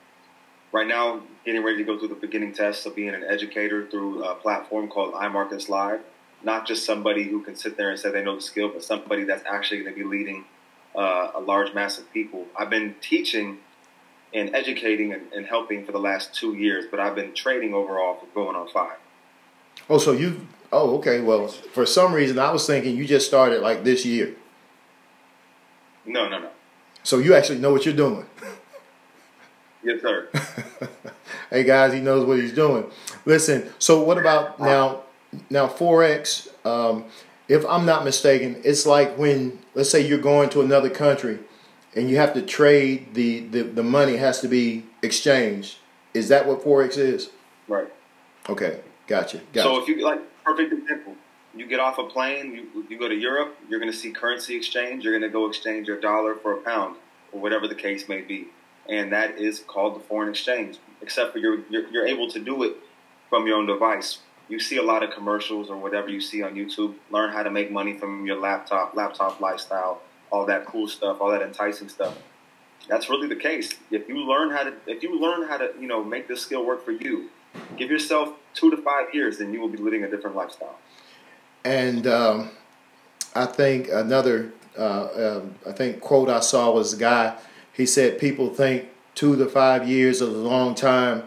right 0.73 0.87
now 0.87 1.20
getting 1.44 1.62
ready 1.64 1.78
to 1.78 1.85
go 1.85 1.99
through 1.99 2.08
the 2.08 2.14
beginning 2.14 2.52
test 2.52 2.87
of 2.87 2.96
being 2.96 3.14
an 3.14 3.25
educator 3.25 3.87
through 3.87 4.25
a 4.25 4.35
platform 4.35 4.88
called 4.88 5.14
iMarkets 5.14 5.68
Live. 5.68 6.00
Not 6.42 6.66
just 6.66 6.85
somebody 6.85 7.25
who 7.25 7.42
can 7.42 7.56
sit 7.56 7.76
there 7.76 7.90
and 7.90 7.99
say 7.99 8.11
they 8.11 8.23
know 8.23 8.37
the 8.37 8.42
skill, 8.42 8.68
but 8.68 8.85
somebody 8.85 9.25
that's 9.25 9.44
actually 9.46 9.82
going 9.82 9.94
to 9.94 9.99
be 9.99 10.04
leading 10.04 10.44
uh, 10.94 11.32
a 11.35 11.40
large 11.40 11.75
mass 11.75 11.99
of 11.99 12.12
people. 12.12 12.46
I've 12.58 12.70
been 12.70 12.94
teaching 13.00 13.58
and 14.37 14.55
educating 14.55 15.12
and, 15.12 15.33
and, 15.33 15.47
helping 15.47 15.85
for 15.85 15.93
the 15.93 15.99
last 15.99 16.35
two 16.35 16.55
years, 16.55 16.85
but 16.90 17.00
I've 17.00 17.14
been 17.14 17.33
trading 17.33 17.73
overall 17.73 18.16
for 18.16 18.26
going 18.35 18.55
on 18.55 18.69
five. 18.69 18.99
Oh, 19.88 19.99
so 19.99 20.12
you? 20.12 20.47
Oh, 20.71 20.99
okay. 20.99 21.21
Well, 21.21 21.49
for 21.49 21.87
some 21.87 22.12
reason, 22.12 22.38
I 22.38 22.50
was 22.50 22.66
thinking 22.66 22.97
you 22.97 23.07
just 23.07 23.26
started 23.26 23.62
like 23.62 23.83
this 23.83 24.05
year. 24.05 24.35
No, 26.05 26.28
no, 26.28 26.38
no. 26.38 26.50
So 27.02 27.19
you 27.19 27.35
actually 27.35 27.59
know 27.59 27.73
what 27.73 27.85
you're 27.85 27.97
doing. 27.97 28.26
Yes, 29.83 30.02
sir. 30.02 30.28
hey 31.50 31.62
guys, 31.62 31.93
he 31.93 32.00
knows 32.00 32.26
what 32.26 32.40
he's 32.40 32.52
doing. 32.52 32.90
Listen, 33.25 33.71
so 33.78 34.02
what 34.02 34.19
about 34.19 34.59
now? 34.59 35.02
Now 35.49 35.69
forex. 35.69 36.49
Um, 36.66 37.05
if 37.47 37.64
I'm 37.66 37.87
not 37.87 38.05
mistaken, 38.05 38.61
it's 38.64 38.85
like 38.85 39.16
when 39.16 39.61
let's 39.75 39.88
say 39.88 40.05
you're 40.05 40.19
going 40.19 40.49
to 40.50 40.61
another 40.61 40.90
country 40.90 41.38
and 41.97 42.11
you 42.11 42.17
have 42.17 42.35
to 42.35 42.43
trade 42.43 43.15
the, 43.15 43.41
the, 43.49 43.62
the 43.62 43.83
money 43.83 44.17
has 44.17 44.41
to 44.43 44.49
be 44.49 44.85
exchanged. 45.03 45.79
Is 46.12 46.29
that 46.29 46.47
what 46.47 46.62
forex 46.62 46.99
is? 46.99 47.31
Right. 47.67 47.88
Okay, 48.49 48.81
gotcha. 49.07 49.41
gotcha. 49.53 49.62
So 49.62 49.81
if 49.81 49.88
you 49.88 50.05
like 50.05 50.21
perfect 50.45 50.73
example, 50.73 51.15
you 51.55 51.67
get 51.67 51.81
off 51.81 51.99
a 51.99 52.05
plane, 52.05 52.55
you, 52.55 52.85
you 52.88 52.99
go 52.99 53.09
to 53.09 53.15
Europe, 53.15 53.57
you're 53.69 53.81
going 53.81 53.91
to 53.91 53.97
see 53.97 54.12
currency 54.12 54.55
exchange. 54.55 55.05
You're 55.05 55.19
going 55.19 55.29
to 55.29 55.33
go 55.33 55.49
exchange 55.49 55.88
your 55.88 55.99
dollar 55.99 56.35
for 56.35 56.53
a 56.53 56.59
pound, 56.59 56.97
or 57.33 57.41
whatever 57.41 57.67
the 57.67 57.75
case 57.75 58.09
may 58.09 58.21
be, 58.21 58.49
and 58.88 59.12
that 59.12 59.38
is 59.38 59.61
called 59.61 59.97
the 59.97 60.00
foreign 60.00 60.29
exchange. 60.29 60.79
Except 61.00 61.33
for 61.33 61.38
you're, 61.38 61.61
you're, 61.71 61.88
you're 61.88 62.07
able 62.07 62.31
to 62.31 62.38
do 62.38 62.62
it 62.62 62.76
from 63.31 63.47
your 63.47 63.57
own 63.57 63.67
device. 63.67 64.19
You 64.49 64.61
see 64.61 64.76
a 64.76 64.83
lot 64.83 65.03
of 65.03 65.11
commercials 65.11 65.71
or 65.71 65.76
whatever 65.76 66.09
you 66.09 66.21
see 66.21 66.43
on 66.43 66.55
YouTube. 66.55 66.95
Learn 67.11 67.33
how 67.33 67.43
to 67.43 67.50
make 67.50 67.73
money 67.73 67.99
from 67.99 68.26
your 68.26 68.38
laptop, 68.38 68.95
laptop 68.95 69.41
lifestyle, 69.41 70.03
all 70.30 70.47
that 70.47 70.66
cool 70.66 70.88
stuff, 70.88 71.21
all 71.21 71.30
that 71.30 71.42
enticing 71.42 71.88
stuff. 71.88 72.16
That's 72.88 73.09
really 73.09 73.26
the 73.26 73.37
case. 73.37 73.75
If 73.90 74.09
you 74.09 74.18
learn 74.18 74.50
how 74.50 74.64
to, 74.64 74.73
if 74.87 75.02
you 75.02 75.18
learn 75.18 75.49
how 75.49 75.56
to, 75.56 75.71
you 75.80 75.88
know, 75.88 76.04
make 76.04 76.28
this 76.28 76.40
skill 76.42 76.64
work 76.64 76.85
for 76.85 76.92
you, 76.92 77.30
give 77.76 77.90
yourself 77.90 78.30
two 78.54 78.71
to 78.71 78.76
five 78.76 79.12
years, 79.12 79.38
then 79.38 79.52
you 79.52 79.61
will 79.61 79.68
be 79.68 79.78
living 79.78 80.04
a 80.04 80.11
different 80.11 80.37
lifestyle. 80.37 80.78
And 81.64 82.06
um, 82.06 82.50
I 83.35 83.47
think 83.47 83.88
another, 83.88 84.52
uh, 84.78 85.38
um, 85.38 85.54
I 85.66 85.73
think 85.73 86.00
quote 86.00 86.28
I 86.28 86.40
saw 86.40 86.71
was 86.71 86.92
a 86.92 86.97
guy. 86.97 87.37
He 87.73 87.87
said 87.87 88.18
people 88.18 88.54
think 88.54 88.88
two 89.14 89.37
to 89.37 89.47
five 89.47 89.88
years 89.88 90.21
is 90.21 90.28
a 90.28 90.38
long 90.38 90.75
time 90.75 91.25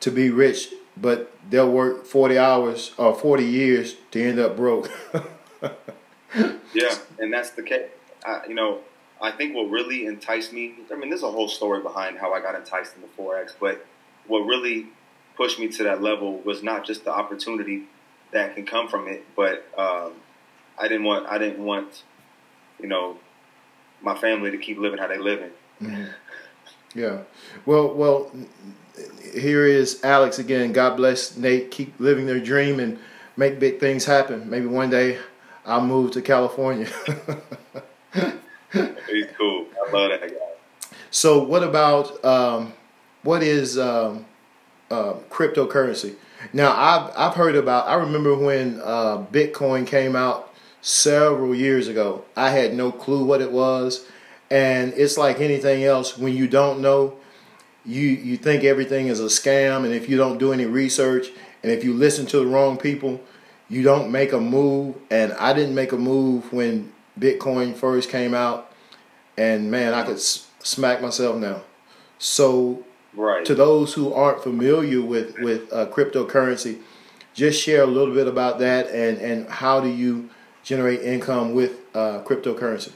to 0.00 0.10
be 0.10 0.30
rich, 0.30 0.70
but 0.96 1.32
they'll 1.50 1.70
work 1.70 2.06
forty 2.06 2.38
hours 2.38 2.92
or 2.96 3.14
forty 3.14 3.44
years 3.44 3.96
to 4.12 4.22
end 4.22 4.38
up 4.38 4.56
broke. 4.56 4.90
yeah, 6.74 6.94
and 7.18 7.32
that's 7.32 7.50
the 7.50 7.62
case. 7.62 7.90
I, 8.24 8.46
you 8.48 8.54
know, 8.54 8.80
I 9.20 9.30
think 9.30 9.54
what 9.54 9.70
really 9.70 10.06
enticed 10.06 10.52
me. 10.52 10.74
I 10.92 10.96
mean, 10.96 11.10
there's 11.10 11.22
a 11.22 11.30
whole 11.30 11.48
story 11.48 11.82
behind 11.82 12.18
how 12.18 12.32
I 12.32 12.40
got 12.40 12.54
enticed 12.54 12.94
into 12.96 13.08
forex, 13.16 13.52
but 13.58 13.84
what 14.26 14.40
really 14.40 14.88
pushed 15.36 15.58
me 15.58 15.68
to 15.68 15.84
that 15.84 16.02
level 16.02 16.38
was 16.38 16.62
not 16.62 16.84
just 16.84 17.04
the 17.04 17.12
opportunity 17.12 17.84
that 18.32 18.54
can 18.54 18.66
come 18.66 18.88
from 18.88 19.08
it, 19.08 19.24
but 19.36 19.66
um, 19.78 20.12
I 20.78 20.88
didn't 20.88 21.04
want 21.04 21.26
I 21.26 21.38
didn't 21.38 21.64
want 21.64 22.02
you 22.80 22.88
know 22.88 23.18
my 24.02 24.16
family 24.16 24.50
to 24.50 24.58
keep 24.58 24.78
living 24.78 24.98
how 24.98 25.06
they're 25.06 25.22
living. 25.22 25.50
Mm-hmm. 25.80 26.04
Yeah. 26.94 27.20
Well, 27.66 27.94
well, 27.94 28.30
here 29.32 29.66
is 29.66 30.02
Alex 30.04 30.38
again. 30.38 30.72
God 30.72 30.96
bless 30.96 31.36
Nate. 31.36 31.70
Keep 31.70 31.98
living 31.98 32.26
their 32.26 32.40
dream 32.40 32.78
and 32.78 32.98
make 33.36 33.58
big 33.58 33.80
things 33.80 34.04
happen. 34.04 34.48
Maybe 34.48 34.66
one 34.66 34.90
day 34.90 35.18
I'll 35.64 35.84
move 35.84 36.12
to 36.12 36.22
California. 36.22 36.88
He's 38.14 39.26
cool. 39.36 39.66
I 39.76 39.90
love 39.90 40.10
that 40.10 40.28
guy. 40.28 40.36
So, 41.10 41.42
what 41.42 41.62
about 41.62 42.24
um, 42.24 42.72
what 43.22 43.42
is 43.42 43.78
um, 43.78 44.26
uh, 44.90 45.14
cryptocurrency? 45.30 46.16
Now, 46.52 46.74
I've 46.76 47.12
I've 47.16 47.34
heard 47.34 47.56
about. 47.56 47.88
I 47.88 47.94
remember 47.94 48.36
when 48.36 48.80
uh, 48.82 49.24
Bitcoin 49.32 49.86
came 49.86 50.16
out 50.16 50.52
several 50.80 51.54
years 51.54 51.88
ago. 51.88 52.24
I 52.36 52.50
had 52.50 52.74
no 52.74 52.92
clue 52.92 53.24
what 53.24 53.40
it 53.40 53.50
was, 53.50 54.06
and 54.50 54.92
it's 54.94 55.16
like 55.16 55.40
anything 55.40 55.84
else. 55.84 56.18
When 56.18 56.34
you 56.34 56.46
don't 56.46 56.80
know, 56.80 57.16
you 57.84 58.02
you 58.02 58.36
think 58.36 58.64
everything 58.64 59.08
is 59.08 59.20
a 59.20 59.24
scam, 59.24 59.84
and 59.84 59.92
if 59.92 60.08
you 60.08 60.16
don't 60.16 60.38
do 60.38 60.52
any 60.52 60.66
research, 60.66 61.28
and 61.62 61.72
if 61.72 61.82
you 61.82 61.94
listen 61.94 62.26
to 62.26 62.38
the 62.38 62.46
wrong 62.46 62.76
people, 62.76 63.20
you 63.68 63.82
don't 63.82 64.12
make 64.12 64.32
a 64.32 64.40
move. 64.40 64.96
And 65.10 65.32
I 65.34 65.52
didn't 65.52 65.74
make 65.74 65.92
a 65.92 65.98
move 65.98 66.52
when 66.52 66.92
Bitcoin 67.18 67.74
first 67.74 68.10
came 68.10 68.34
out, 68.34 68.72
and 69.36 69.70
man, 69.70 69.94
I 69.94 70.02
could 70.02 70.16
s- 70.16 70.48
smack 70.60 71.00
myself 71.00 71.36
now. 71.36 71.62
So 72.18 72.84
Right. 73.16 73.44
To 73.44 73.54
those 73.54 73.94
who 73.94 74.12
aren't 74.12 74.42
familiar 74.42 75.00
with 75.00 75.38
with 75.38 75.72
uh, 75.72 75.86
cryptocurrency, 75.86 76.80
just 77.32 77.62
share 77.62 77.82
a 77.82 77.86
little 77.86 78.14
bit 78.14 78.26
about 78.26 78.58
that 78.58 78.88
and 78.88 79.18
and 79.18 79.48
how 79.48 79.80
do 79.80 79.88
you 79.88 80.30
generate 80.62 81.02
income 81.02 81.54
with 81.54 81.80
uh, 81.94 82.22
cryptocurrency? 82.24 82.92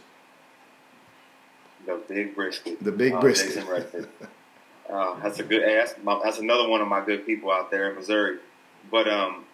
The 1.86 2.00
big 2.08 2.34
brisket. 2.34 2.82
The 2.82 2.92
big 2.92 3.18
brisket. 3.20 3.64
uh, 4.90 5.20
that's 5.20 5.38
a 5.38 5.44
good. 5.44 5.62
That's, 5.62 5.94
my, 6.02 6.20
that's 6.22 6.38
another 6.38 6.68
one 6.68 6.80
of 6.80 6.88
my 6.88 7.04
good 7.04 7.24
people 7.24 7.52
out 7.52 7.70
there 7.70 7.90
in 7.90 7.96
Missouri. 7.96 8.38
But 8.90 9.08
um, 9.08 9.44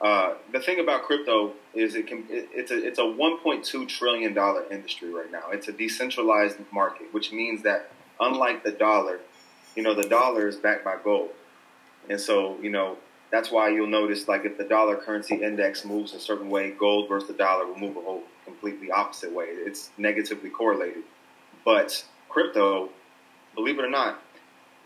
uh, 0.00 0.34
the 0.52 0.60
thing 0.60 0.80
about 0.80 1.04
crypto 1.04 1.52
is 1.74 1.94
it 1.94 2.06
can 2.06 2.24
it, 2.28 2.48
it's 2.52 2.70
a 2.70 2.86
it's 2.86 2.98
a 2.98 3.02
1.2 3.02 3.88
trillion 3.88 4.34
dollar 4.34 4.64
industry 4.70 5.12
right 5.12 5.30
now. 5.30 5.50
It's 5.50 5.68
a 5.68 5.72
decentralized 5.72 6.58
market, 6.72 7.12
which 7.12 7.32
means 7.32 7.62
that 7.62 7.90
unlike 8.20 8.64
the 8.64 8.72
dollar 8.72 9.20
you 9.74 9.82
know, 9.82 9.94
the 9.94 10.08
dollar 10.08 10.48
is 10.48 10.56
backed 10.56 10.84
by 10.84 10.96
gold. 11.02 11.30
And 12.08 12.20
so, 12.20 12.58
you 12.60 12.70
know, 12.70 12.96
that's 13.30 13.50
why 13.50 13.68
you'll 13.70 13.88
notice, 13.88 14.28
like, 14.28 14.44
if 14.44 14.56
the 14.56 14.64
dollar 14.64 14.96
currency 14.96 15.42
index 15.42 15.84
moves 15.84 16.14
a 16.14 16.20
certain 16.20 16.48
way, 16.48 16.70
gold 16.70 17.08
versus 17.08 17.28
the 17.28 17.34
dollar 17.34 17.66
will 17.66 17.78
move 17.78 17.96
a 17.96 18.00
whole 18.00 18.22
completely 18.44 18.90
opposite 18.90 19.32
way. 19.32 19.46
It's 19.48 19.90
negatively 19.98 20.50
correlated. 20.50 21.02
But 21.64 22.04
crypto, 22.28 22.90
believe 23.54 23.78
it 23.78 23.84
or 23.84 23.90
not, 23.90 24.22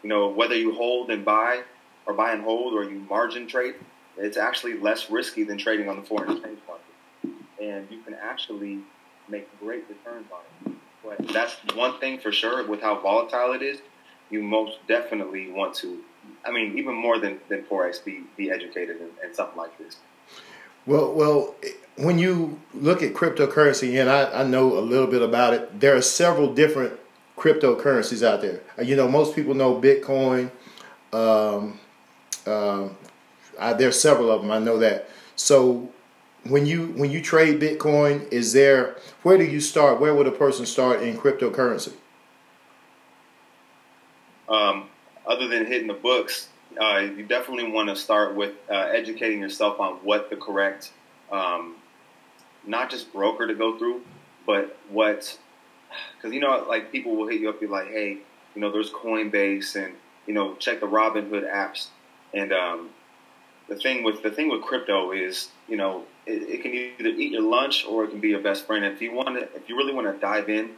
you 0.03 0.09
know, 0.09 0.29
whether 0.29 0.55
you 0.55 0.75
hold 0.75 1.11
and 1.11 1.25
buy 1.25 1.63
or 2.07 2.15
buy 2.15 2.33
and 2.33 2.43
hold 2.43 2.73
or 2.73 2.85
you 2.85 3.01
margin 3.11 3.47
trade, 3.47 3.75
it's 4.19 4.37
actually 4.37 4.79
less 4.79 5.11
risky 5.11 5.45
than 5.45 5.59
trading 5.59 5.89
on 5.89 5.97
the 5.97 6.03
foreign 6.03 6.33
exchange 6.33 6.59
market. 6.67 7.39
And 7.61 7.89
you 7.91 8.01
can 8.03 8.15
actually 8.15 8.81
make 9.29 9.49
great 9.61 9.85
returns 9.89 10.27
on 10.33 10.73
it. 10.73 10.79
But 11.05 11.29
that's 11.29 11.57
one 11.75 11.99
thing 12.01 12.19
for 12.19 12.33
sure 12.33 12.67
with 12.67 12.81
how 12.81 13.01
volatile 13.01 13.53
it 13.53 13.63
is 13.63 13.81
you 14.31 14.43
most 14.43 14.79
definitely 14.87 15.51
want 15.51 15.75
to. 15.77 15.99
I 16.45 16.51
mean, 16.51 16.79
even 16.79 16.95
more 16.95 17.19
than 17.19 17.41
than 17.49 17.63
forex, 17.63 18.05
be 18.05 18.25
be 18.37 18.51
educated 18.51 18.97
in, 19.01 19.09
in 19.27 19.35
something 19.35 19.57
like 19.57 19.77
this. 19.79 19.97
Well, 20.87 21.13
well, 21.13 21.55
when 21.97 22.19
you 22.19 22.61
look 22.75 23.03
at 23.03 23.13
cryptocurrency, 23.13 24.01
and 24.01 24.09
I, 24.09 24.41
I 24.41 24.45
know 24.45 24.79
a 24.79 24.81
little 24.81 25.07
bit 25.07 25.23
about 25.23 25.55
it, 25.55 25.81
there 25.81 25.95
are 25.97 26.03
several 26.03 26.55
different 26.55 26.99
cryptocurrencies 27.37 28.27
out 28.27 28.41
there. 28.41 28.61
You 28.83 28.97
know, 28.97 29.09
most 29.09 29.35
people 29.35 29.55
know 29.55 29.81
Bitcoin. 29.81 30.51
Um, 31.13 31.79
uh, 32.47 32.89
I, 33.59 33.73
there's 33.73 34.01
several 34.01 34.31
of 34.31 34.43
them. 34.43 34.51
I 34.51 34.59
know 34.59 34.79
that. 34.79 35.09
So 35.37 35.91
when 36.45 36.67
you 36.67 36.89
when 36.89 37.11
you 37.11 37.21
trade 37.21 37.61
Bitcoin, 37.61 38.31
is 38.33 38.53
there 38.53 38.97
where 39.23 39.39
do 39.39 39.45
you 39.45 39.61
start? 39.61 40.01
Where 40.01 40.15
would 40.15 40.27
a 40.27 40.33
person 40.33 40.67
start 40.67 41.03
in 41.03 41.17
cryptocurrency? 41.17 41.93
um, 44.49 44.89
other 45.27 45.47
than 45.49 45.67
hitting 45.67 45.89
the 45.89 45.95
books, 45.95 46.49
uh, 46.81 46.99
you 46.99 47.25
definitely 47.25 47.71
want 47.71 47.89
to 47.89 47.97
start 47.97 48.35
with 48.35 48.55
uh, 48.71 48.75
educating 48.75 49.41
yourself 49.41 49.79
on 49.81 49.95
what 49.97 50.31
the 50.31 50.37
correct, 50.37 50.93
um, 51.31 51.77
not 52.67 52.91
just 52.91 53.13
broker 53.13 53.47
to 53.47 53.55
go 53.55 53.79
through, 53.79 54.03
but 54.47 54.77
what 54.91 55.39
because 56.17 56.35
you 56.35 56.41
know, 56.41 56.65
like 56.69 56.93
people 56.93 57.17
will 57.17 57.29
hit 57.29 57.41
you 57.41 57.49
up, 57.49 57.61
be 57.61 57.67
like, 57.67 57.89
hey, 57.89 58.19
you 58.55 58.61
know, 58.61 58.71
there's 58.71 58.91
Coinbase 58.91 59.77
and 59.77 59.95
you 60.27 60.35
know, 60.35 60.55
check 60.57 60.81
the 60.81 60.87
Robinhood 60.87 61.51
apps. 61.51 61.89
And 62.35 62.53
um, 62.53 62.91
the 63.69 63.77
thing 63.77 64.03
with 64.03 64.23
the 64.23 64.31
thing 64.31 64.49
with 64.49 64.63
crypto 64.63 65.13
is, 65.13 65.51
you 65.69 65.77
know, 65.77 66.05
it, 66.27 66.43
it, 66.43 66.63
can 66.63 66.73
either 66.73 67.17
eat 67.17 67.33
your 67.33 67.43
lunch 67.43 67.85
or 67.87 68.05
it 68.05 68.11
can 68.11 68.21
be 68.21 68.29
your 68.29 68.41
best 68.41 68.67
friend. 68.67 68.85
If 68.85 69.01
you 69.03 69.13
want 69.13 69.39
to, 69.39 69.43
if 69.55 69.69
you 69.69 69.77
really 69.77 69.93
want 69.93 70.13
to 70.13 70.19
dive 70.19 70.49
in 70.49 70.71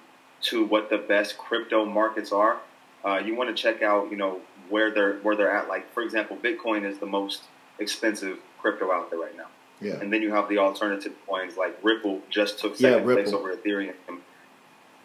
to 0.43 0.65
what 0.65 0.91
the 0.91 0.99
best 0.99 1.39
crypto 1.39 1.85
markets 1.85 2.33
are, 2.33 2.59
uh, 3.05 3.19
you 3.25 3.37
want 3.37 3.55
to 3.55 3.61
check 3.61 3.83
out, 3.83 4.11
you 4.11 4.17
know, 4.17 4.41
where 4.69 4.91
they're 4.91 5.19
where 5.19 5.37
they're 5.37 5.51
at. 5.51 5.69
Like 5.69 5.93
for 5.95 6.03
example, 6.03 6.37
Bitcoin 6.37 6.85
is 6.85 6.99
the 6.99 7.07
most 7.07 7.45
expensive 7.79 8.39
crypto 8.59 8.91
out 8.91 9.11
there 9.11 9.21
right 9.21 9.37
now. 9.37 9.47
Yeah. 9.81 9.95
And 9.95 10.13
then 10.13 10.21
you 10.21 10.33
have 10.35 10.49
the 10.49 10.59
alternative 10.59 11.15
coins 11.27 11.57
like 11.57 11.79
Ripple 11.83 12.21
just 12.29 12.59
took 12.59 12.77
second 12.77 13.09
yeah, 13.09 13.15
place 13.15 13.33
over 13.33 13.55
Ethereum. 13.55 13.95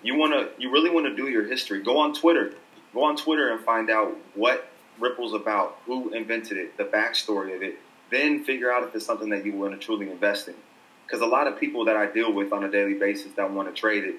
You 0.04 0.18
wanna 0.18 0.50
you 0.58 0.72
really 0.72 0.90
want 0.90 1.06
to 1.06 1.16
do 1.16 1.30
your 1.30 1.46
history. 1.46 1.82
Go 1.82 1.98
on 1.98 2.14
Twitter. 2.14 2.54
Go 2.94 3.04
on 3.04 3.16
Twitter 3.16 3.52
and 3.52 3.64
find 3.64 3.90
out 3.90 4.16
what 4.34 4.70
Ripple's 5.00 5.34
about, 5.34 5.78
who 5.86 6.10
invented 6.14 6.58
it, 6.58 6.78
the 6.78 6.86
backstory 6.86 7.56
of 7.56 7.64
it. 7.64 7.78
Then 8.12 8.44
figure 8.44 8.72
out 8.72 8.84
if 8.84 8.96
it's 8.96 9.06
something 9.06 9.30
that 9.30 9.46
you 9.46 9.54
want 9.54 9.74
to 9.74 9.80
truly 9.80 10.10
invest 10.10 10.48
in. 10.48 10.56
Because 11.06 11.22
a 11.22 11.26
lot 11.26 11.48
of 11.48 11.60
people 11.60 11.86
that 11.86 11.96
I 11.96 12.08
deal 12.08 12.32
with 12.32 12.52
on 12.54 12.64
a 12.64 12.72
daily 12.72 12.94
basis 12.94 13.32
that 13.34 13.52
want 13.52 13.74
to 13.74 13.80
trade 13.80 14.04
it, 14.04 14.16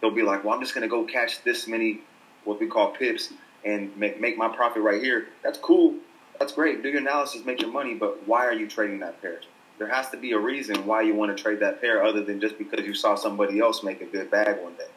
they'll 0.00 0.10
be 0.10 0.22
like, 0.22 0.44
"Well, 0.44 0.54
I'm 0.54 0.60
just 0.60 0.74
going 0.74 0.82
to 0.82 0.88
go 0.88 1.04
catch 1.04 1.42
this 1.42 1.66
many 1.66 2.00
what 2.44 2.60
we 2.60 2.66
call 2.66 2.92
pips 2.92 3.32
and 3.64 3.94
make 3.96 4.20
make 4.20 4.38
my 4.38 4.48
profit 4.48 4.82
right 4.82 5.02
here." 5.02 5.28
That's 5.42 5.58
cool. 5.58 5.94
That's 6.38 6.52
great. 6.52 6.82
Do 6.82 6.88
your 6.88 7.00
analysis, 7.00 7.44
make 7.44 7.60
your 7.60 7.70
money, 7.70 7.94
but 7.94 8.26
why 8.26 8.46
are 8.46 8.54
you 8.54 8.66
trading 8.66 9.00
that 9.00 9.20
pair? 9.20 9.40
There 9.78 9.88
has 9.88 10.08
to 10.10 10.16
be 10.16 10.32
a 10.32 10.38
reason 10.38 10.86
why 10.86 11.02
you 11.02 11.14
want 11.14 11.36
to 11.36 11.42
trade 11.42 11.60
that 11.60 11.80
pair, 11.80 12.02
other 12.02 12.22
than 12.22 12.40
just 12.40 12.56
because 12.56 12.84
you 12.86 12.94
saw 12.94 13.14
somebody 13.14 13.60
else 13.60 13.82
make 13.82 14.00
a 14.00 14.06
good 14.06 14.30
bag 14.30 14.62
one 14.62 14.74
day. 14.74 14.88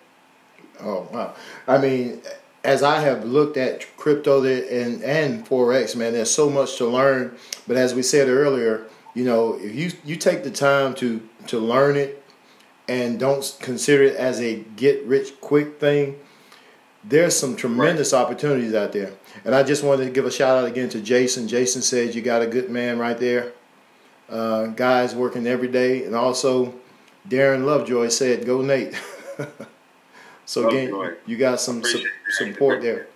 Oh 0.80 1.08
wow! 1.12 1.36
I 1.68 1.78
mean, 1.78 2.22
as 2.64 2.82
I 2.82 3.02
have 3.02 3.26
looked 3.26 3.58
at 3.58 3.86
crypto 3.98 4.44
and 4.44 5.04
and 5.04 5.46
forex, 5.46 5.96
man, 5.96 6.14
there's 6.14 6.32
so 6.32 6.50
much 6.50 6.78
to 6.78 6.88
learn. 6.88 7.36
But 7.68 7.78
as 7.78 7.94
we 7.94 8.04
said 8.04 8.30
earlier, 8.30 8.86
you 9.14 9.26
know, 9.26 9.60
if 9.60 9.76
you 9.76 9.92
you 10.06 10.16
take 10.16 10.44
the 10.44 10.52
time 10.52 10.94
to 10.96 11.28
to 11.48 11.60
learn 11.60 11.98
it 11.98 12.24
and 12.88 13.20
don't 13.20 13.58
consider 13.60 14.04
it 14.04 14.16
as 14.16 14.40
a 14.42 14.64
get 14.76 15.04
rich 15.04 15.40
quick 15.42 15.80
thing, 15.80 16.20
there's 17.04 17.36
some 17.36 17.56
tremendous 17.56 18.14
right. 18.14 18.22
opportunities 18.22 18.74
out 18.74 18.94
there. 18.94 19.12
And 19.44 19.54
I 19.54 19.64
just 19.64 19.84
wanted 19.84 20.06
to 20.06 20.12
give 20.12 20.26
a 20.26 20.32
shout 20.32 20.58
out 20.58 20.66
again 20.66 20.90
to 20.90 21.02
Jason. 21.02 21.48
Jason 21.48 21.82
said 21.82 22.16
you 22.16 22.22
got 22.22 22.42
a 22.42 22.48
good 22.48 22.70
man 22.70 22.98
right 22.98 23.18
there. 23.18 23.54
Uh, 24.30 24.68
guys 24.68 25.14
working 25.14 25.46
every 25.48 25.68
day, 25.68 26.06
and 26.06 26.16
also 26.16 26.74
Darren 27.28 27.66
Lovejoy 27.66 28.08
said, 28.08 28.46
"Go 28.46 28.62
Nate." 28.62 28.96
so 30.46 30.68
again, 30.68 31.16
you 31.26 31.38
got 31.38 31.60
some 31.60 31.84
su- 31.84 32.08
support 32.30 32.82
there. 32.82 33.08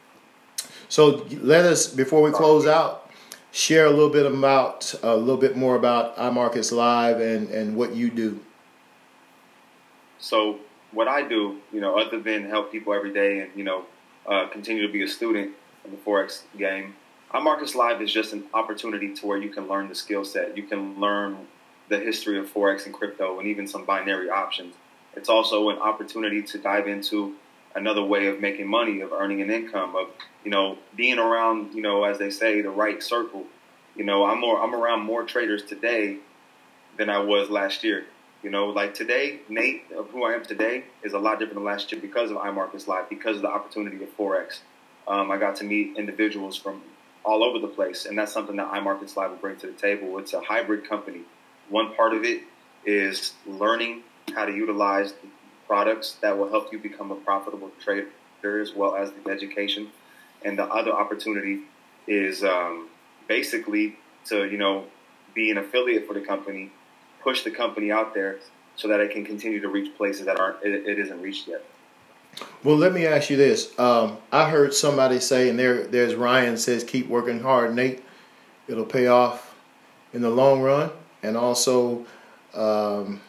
So 0.89 1.25
let 1.41 1.65
us 1.65 1.87
before 1.87 2.21
we 2.21 2.31
close 2.31 2.65
out, 2.65 3.11
share 3.51 3.85
a 3.85 3.89
little 3.89 4.09
bit 4.09 4.25
about 4.25 4.93
a 5.03 5.15
little 5.15 5.39
bit 5.39 5.57
more 5.57 5.75
about 5.75 6.15
iMarkets 6.17 6.71
Live 6.71 7.19
and 7.19 7.49
and 7.49 7.75
what 7.75 7.93
you 7.95 8.09
do. 8.09 8.39
So 10.19 10.59
what 10.91 11.07
I 11.07 11.27
do, 11.27 11.57
you 11.73 11.81
know, 11.81 11.99
other 11.99 12.19
than 12.19 12.45
help 12.49 12.71
people 12.71 12.93
every 12.93 13.13
day 13.13 13.41
and 13.41 13.51
you 13.55 13.63
know 13.63 13.85
uh, 14.25 14.47
continue 14.47 14.85
to 14.85 14.91
be 14.91 15.03
a 15.03 15.07
student 15.07 15.51
in 15.83 15.91
the 15.91 15.97
forex 15.97 16.43
game, 16.57 16.95
iMarkets 17.33 17.75
Live 17.75 18.01
is 18.01 18.11
just 18.11 18.33
an 18.33 18.45
opportunity 18.53 19.13
to 19.15 19.25
where 19.25 19.37
you 19.37 19.49
can 19.49 19.67
learn 19.67 19.89
the 19.89 19.95
skill 19.95 20.23
set. 20.23 20.55
You 20.55 20.63
can 20.63 20.99
learn 20.99 21.47
the 21.89 21.99
history 21.99 22.37
of 22.37 22.51
forex 22.51 22.85
and 22.85 22.93
crypto, 22.93 23.39
and 23.39 23.47
even 23.47 23.67
some 23.67 23.85
binary 23.85 24.29
options. 24.29 24.75
It's 25.17 25.29
also 25.29 25.69
an 25.69 25.79
opportunity 25.79 26.43
to 26.43 26.57
dive 26.59 26.87
into 26.87 27.35
another 27.75 28.03
way 28.03 28.27
of 28.27 28.39
making 28.39 28.67
money, 28.67 29.01
of 29.01 29.11
earning 29.11 29.41
an 29.41 29.49
income, 29.49 29.95
of 29.95 30.09
you 30.43 30.51
know 30.51 30.77
being 30.95 31.17
around, 31.17 31.73
you 31.73 31.81
know, 31.81 32.03
as 32.03 32.19
they 32.19 32.29
say, 32.29 32.61
the 32.61 32.69
right 32.69 33.01
circle. 33.01 33.45
You 33.95 34.03
know, 34.05 34.25
I'm 34.25 34.39
more 34.39 34.61
I'm 34.61 34.75
around 34.75 35.01
more 35.01 35.23
traders 35.23 35.63
today 35.63 36.17
than 36.97 37.09
I 37.09 37.19
was 37.19 37.49
last 37.49 37.83
year. 37.83 38.05
You 38.43 38.51
know, 38.51 38.67
like 38.67 38.93
today, 38.93 39.39
Nate, 39.49 39.91
of 39.97 40.09
who 40.11 40.23
I 40.23 40.33
am 40.33 40.45
today, 40.45 40.83
is 41.03 41.13
a 41.13 41.19
lot 41.19 41.39
different 41.39 41.55
than 41.55 41.63
last 41.63 41.91
year 41.91 41.99
because 41.99 42.29
of 42.29 42.37
iMarkets 42.37 42.87
Live, 42.87 43.09
because 43.09 43.37
of 43.37 43.41
the 43.41 43.49
opportunity 43.49 44.01
of 44.03 44.15
Forex. 44.15 44.59
Um, 45.07 45.31
I 45.31 45.37
got 45.37 45.55
to 45.57 45.63
meet 45.63 45.97
individuals 45.97 46.55
from 46.55 46.83
all 47.25 47.43
over 47.43 47.57
the 47.57 47.67
place, 47.67 48.05
and 48.05 48.15
that's 48.15 48.31
something 48.31 48.55
that 48.57 48.71
iMarkets 48.71 49.15
Live 49.15 49.31
will 49.31 49.37
bring 49.37 49.57
to 49.57 49.67
the 49.67 49.73
table. 49.73 50.19
It's 50.19 50.33
a 50.33 50.41
hybrid 50.41 50.87
company. 50.87 51.21
One 51.69 51.95
part 51.95 52.13
of 52.13 52.23
it 52.23 52.43
is 52.85 53.33
learning 53.47 54.03
how 54.33 54.45
to 54.45 54.53
utilize 54.53 55.13
products 55.67 56.17
that 56.21 56.37
will 56.37 56.49
help 56.49 56.71
you 56.71 56.79
become 56.79 57.11
a 57.11 57.15
profitable 57.15 57.71
trader, 57.83 58.07
as 58.43 58.73
well 58.73 58.95
as 58.95 59.11
the 59.11 59.29
education. 59.29 59.89
And 60.45 60.57
the 60.57 60.65
other 60.65 60.91
opportunity 60.91 61.61
is 62.07 62.43
um, 62.43 62.87
basically 63.27 63.97
to 64.25 64.45
you 64.45 64.57
know 64.57 64.85
be 65.33 65.51
an 65.51 65.57
affiliate 65.57 66.07
for 66.07 66.13
the 66.13 66.21
company 66.21 66.71
push 67.27 67.43
the 67.43 67.51
company 67.51 67.91
out 67.91 68.13
there 68.13 68.37
so 68.77 68.87
that 68.87 69.01
it 69.01 69.11
can 69.11 69.25
continue 69.25 69.59
to 69.59 69.67
reach 69.67 69.93
places 69.97 70.25
that 70.25 70.39
aren't 70.39 70.63
it, 70.63 70.87
it 70.87 70.97
isn't 70.97 71.21
reached 71.21 71.45
yet. 71.45 71.61
Well, 72.63 72.77
let 72.77 72.93
me 72.93 73.05
ask 73.05 73.29
you 73.29 73.35
this. 73.35 73.77
Um, 73.77 74.17
I 74.31 74.49
heard 74.49 74.73
somebody 74.73 75.19
say, 75.19 75.49
and 75.49 75.59
there, 75.59 75.85
there's 75.87 76.15
Ryan 76.15 76.55
says, 76.55 76.85
keep 76.85 77.09
working 77.09 77.41
hard, 77.41 77.75
Nate. 77.75 78.01
It'll 78.69 78.85
pay 78.85 79.07
off 79.07 79.55
in 80.13 80.21
the 80.21 80.29
long 80.29 80.61
run. 80.61 80.91
And 81.21 81.35
also, 81.35 82.05
um, 82.53 83.19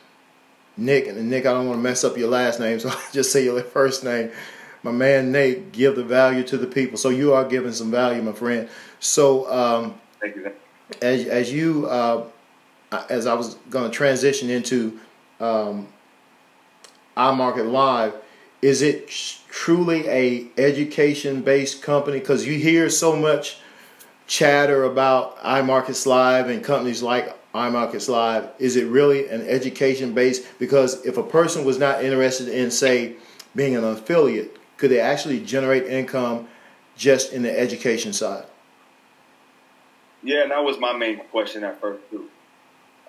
Nick, 0.78 1.08
and 1.08 1.28
Nick, 1.28 1.44
I 1.44 1.52
don't 1.52 1.66
want 1.66 1.78
to 1.78 1.82
mess 1.82 2.04
up 2.04 2.16
your 2.16 2.28
last 2.28 2.60
name, 2.60 2.78
so 2.80 2.88
I'll 2.88 3.12
just 3.12 3.32
say 3.32 3.44
your 3.44 3.60
first 3.62 4.04
name. 4.04 4.30
My 4.84 4.92
man 4.92 5.32
Nate, 5.32 5.72
give 5.72 5.96
the 5.96 6.04
value 6.04 6.44
to 6.44 6.56
the 6.56 6.66
people. 6.66 6.98
So 6.98 7.08
you 7.08 7.34
are 7.34 7.44
giving 7.44 7.72
some 7.72 7.90
value, 7.90 8.22
my 8.22 8.32
friend. 8.32 8.68
So, 9.00 9.50
um, 9.52 10.00
thank 10.20 10.36
you. 10.36 10.52
As 11.02 11.26
as 11.26 11.52
you 11.52 11.86
uh, 11.86 12.24
as 13.10 13.26
I 13.26 13.34
was 13.34 13.54
going 13.70 13.90
to 13.90 13.94
transition 13.94 14.50
into 14.50 14.98
um, 15.40 15.88
iMarket 17.16 17.70
Live, 17.70 18.14
is 18.62 18.82
it 18.82 19.08
truly 19.08 20.08
a 20.08 20.46
education 20.56 21.42
based 21.42 21.82
company? 21.82 22.20
Because 22.20 22.46
you 22.46 22.54
hear 22.58 22.88
so 22.88 23.16
much 23.16 23.58
chatter 24.26 24.84
about 24.84 25.38
iMarkets 25.38 26.06
Live 26.06 26.48
and 26.48 26.62
companies 26.62 27.02
like 27.02 27.37
iMarkets 27.54 28.08
Live. 28.08 28.50
Is 28.58 28.76
it 28.76 28.86
really 28.86 29.28
an 29.28 29.42
education 29.42 30.12
base? 30.12 30.46
Because 30.58 31.04
if 31.06 31.16
a 31.16 31.22
person 31.22 31.64
was 31.64 31.78
not 31.78 32.04
interested 32.04 32.48
in, 32.48 32.70
say, 32.70 33.16
being 33.56 33.76
an 33.76 33.84
affiliate, 33.84 34.56
could 34.76 34.90
they 34.90 35.00
actually 35.00 35.40
generate 35.40 35.84
income 35.86 36.48
just 36.96 37.32
in 37.32 37.42
the 37.42 37.58
education 37.58 38.12
side? 38.12 38.44
Yeah, 40.22 40.42
and 40.42 40.50
that 40.50 40.64
was 40.64 40.78
my 40.78 40.92
main 40.92 41.18
question 41.30 41.64
at 41.64 41.80
first 41.80 42.02
too. 42.10 42.28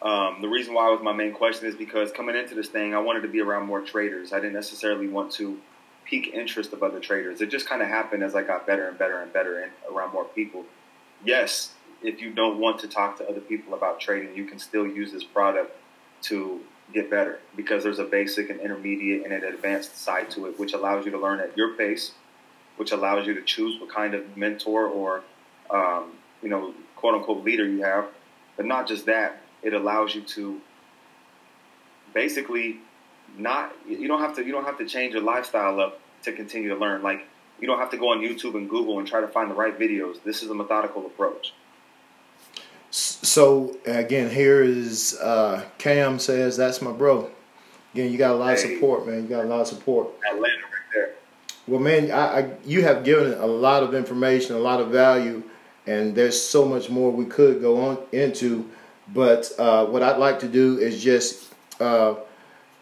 Um, 0.01 0.37
the 0.41 0.47
reason 0.47 0.73
why 0.73 0.89
was 0.89 1.01
my 1.01 1.11
main 1.11 1.33
question 1.33 1.67
is 1.67 1.75
because 1.75 2.11
coming 2.11 2.35
into 2.35 2.55
this 2.55 2.69
thing, 2.69 2.95
I 2.95 2.99
wanted 2.99 3.21
to 3.21 3.27
be 3.27 3.41
around 3.41 3.65
more 3.65 3.81
traders. 3.81 4.31
I 4.31 4.37
didn't 4.37 4.53
necessarily 4.53 5.07
want 5.07 5.31
to 5.33 5.59
pique 6.05 6.33
interest 6.33 6.71
of 6.71 6.81
other 6.83 6.99
traders. 6.99 7.41
It 7.41 7.49
just 7.49 7.67
kind 7.67 7.81
of 7.81 7.89
happened 7.89 8.23
as 8.23 8.33
I 8.33 8.43
got 8.43 8.65
better 8.65 8.87
and 8.87 8.97
better 8.97 9.19
and 9.21 9.33
better 9.33 9.59
and 9.59 9.71
around 9.91 10.13
more 10.13 10.23
people. 10.23 10.65
Yes, 11.25 11.73
if 12.01 12.21
you 12.21 12.31
don't 12.31 12.59
want 12.59 12.79
to 12.79 12.87
talk 12.87 13.17
to 13.17 13.29
other 13.29 13.41
people 13.41 13.73
about 13.73 13.99
trading, 13.99 14.35
you 14.35 14.45
can 14.45 14.59
still 14.59 14.87
use 14.87 15.11
this 15.11 15.23
product 15.23 15.75
to 16.23 16.61
get 16.93 17.09
better 17.09 17.39
because 17.55 17.83
there's 17.83 17.99
a 17.99 18.03
basic 18.03 18.49
and 18.49 18.59
intermediate 18.59 19.23
and 19.23 19.33
an 19.33 19.43
advanced 19.43 19.97
side 19.97 20.29
to 20.31 20.47
it, 20.47 20.59
which 20.59 20.73
allows 20.73 21.05
you 21.05 21.11
to 21.11 21.19
learn 21.19 21.39
at 21.39 21.55
your 21.55 21.75
pace, 21.75 22.13
which 22.77 22.91
allows 22.91 23.27
you 23.27 23.33
to 23.33 23.41
choose 23.41 23.79
what 23.79 23.89
kind 23.89 24.13
of 24.13 24.37
mentor 24.37 24.85
or 24.85 25.23
um, 25.69 26.11
you 26.41 26.49
know 26.49 26.73
quote 26.95 27.15
unquote 27.15 27.43
leader 27.43 27.67
you 27.67 27.83
have. 27.83 28.05
But 28.57 28.65
not 28.65 28.87
just 28.87 29.05
that, 29.05 29.41
it 29.61 29.73
allows 29.73 30.15
you 30.15 30.21
to 30.21 30.61
basically 32.13 32.79
not 33.37 33.73
you 33.87 34.07
don't 34.07 34.21
have 34.21 34.35
to 34.35 34.45
you 34.45 34.51
don't 34.51 34.65
have 34.65 34.77
to 34.79 34.85
change 34.85 35.13
your 35.13 35.23
lifestyle 35.23 35.79
up 35.79 35.99
to 36.23 36.31
continue 36.31 36.69
to 36.69 36.75
learn. 36.75 37.01
Like 37.03 37.25
you 37.59 37.67
don't 37.67 37.79
have 37.79 37.91
to 37.91 37.97
go 37.97 38.11
on 38.11 38.19
YouTube 38.19 38.55
and 38.55 38.69
Google 38.69 38.99
and 38.99 39.07
try 39.07 39.21
to 39.21 39.27
find 39.27 39.51
the 39.51 39.55
right 39.55 39.77
videos. 39.77 40.23
This 40.23 40.41
is 40.41 40.49
a 40.49 40.55
methodical 40.55 41.05
approach. 41.05 41.53
So 42.91 43.77
again, 43.85 44.29
here 44.29 44.63
is 44.63 45.17
uh, 45.21 45.63
Cam 45.77 46.19
says 46.19 46.57
that's 46.57 46.81
my 46.81 46.91
bro. 46.91 47.29
Again, 47.93 48.11
you 48.11 48.17
got 48.17 48.31
a 48.31 48.35
lot 48.35 48.47
hey. 48.47 48.53
of 48.53 48.59
support, 48.59 49.07
man. 49.07 49.23
You 49.23 49.29
got 49.29 49.45
a 49.45 49.47
lot 49.47 49.61
of 49.61 49.67
support. 49.67 50.09
Atlanta 50.27 50.43
right 50.43 50.93
there. 50.93 51.15
Well, 51.67 51.79
man, 51.79 52.11
I, 52.11 52.39
I, 52.39 52.51
you 52.65 52.83
have 52.83 53.03
given 53.03 53.33
a 53.33 53.45
lot 53.45 53.83
of 53.83 53.93
information, 53.93 54.55
a 54.55 54.59
lot 54.59 54.79
of 54.79 54.89
value, 54.89 55.43
and 55.85 56.15
there's 56.15 56.39
so 56.39 56.65
much 56.65 56.89
more 56.89 57.11
we 57.11 57.25
could 57.25 57.61
go 57.61 57.81
on 57.89 57.97
into. 58.11 58.69
But 59.13 59.51
uh, 59.57 59.85
what 59.85 60.03
I'd 60.03 60.17
like 60.17 60.39
to 60.39 60.47
do 60.47 60.77
is 60.77 61.01
just, 61.01 61.51
uh, 61.79 62.15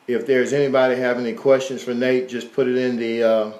if 0.08 0.26
there's 0.26 0.52
anybody 0.52 0.96
have 0.96 1.17
any 1.17 1.34
questions 1.34 1.82
for 1.82 1.93
Nate, 1.93 2.28
just 2.28 2.52
put 2.54 2.67
it 2.67 2.78
in 2.78 2.98
the 2.98 3.24
uh, 3.24 3.52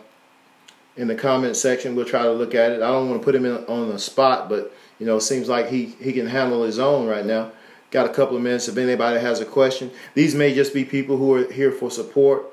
in 0.97 1.07
the 1.07 1.15
comment 1.15 1.55
section. 1.55 1.95
We'll 1.95 2.05
try 2.05 2.23
to 2.23 2.31
look 2.31 2.55
at 2.55 2.71
it. 2.71 2.81
I 2.81 2.88
don't 2.88 3.10
want 3.10 3.21
to 3.21 3.25
put 3.25 3.36
him 3.36 3.45
in, 3.45 3.65
on 3.67 3.89
the 3.89 3.99
spot, 3.99 4.49
but 4.49 4.73
you 4.99 5.05
know, 5.05 5.19
seems 5.19 5.47
like 5.47 5.69
he 5.69 5.86
he 6.01 6.13
can 6.13 6.27
handle 6.27 6.63
his 6.63 6.79
own 6.79 7.07
right 7.07 7.25
now. 7.25 7.51
Got 7.91 8.05
a 8.05 8.13
couple 8.13 8.36
of 8.36 8.43
minutes 8.43 8.67
if 8.67 8.77
anybody 8.77 9.19
has 9.19 9.39
a 9.39 9.45
question. 9.45 9.91
These 10.13 10.36
may 10.36 10.53
just 10.53 10.73
be 10.73 10.83
people 10.83 11.17
who 11.17 11.33
are 11.36 11.51
here 11.51 11.71
for 11.71 11.89
support, 11.89 12.45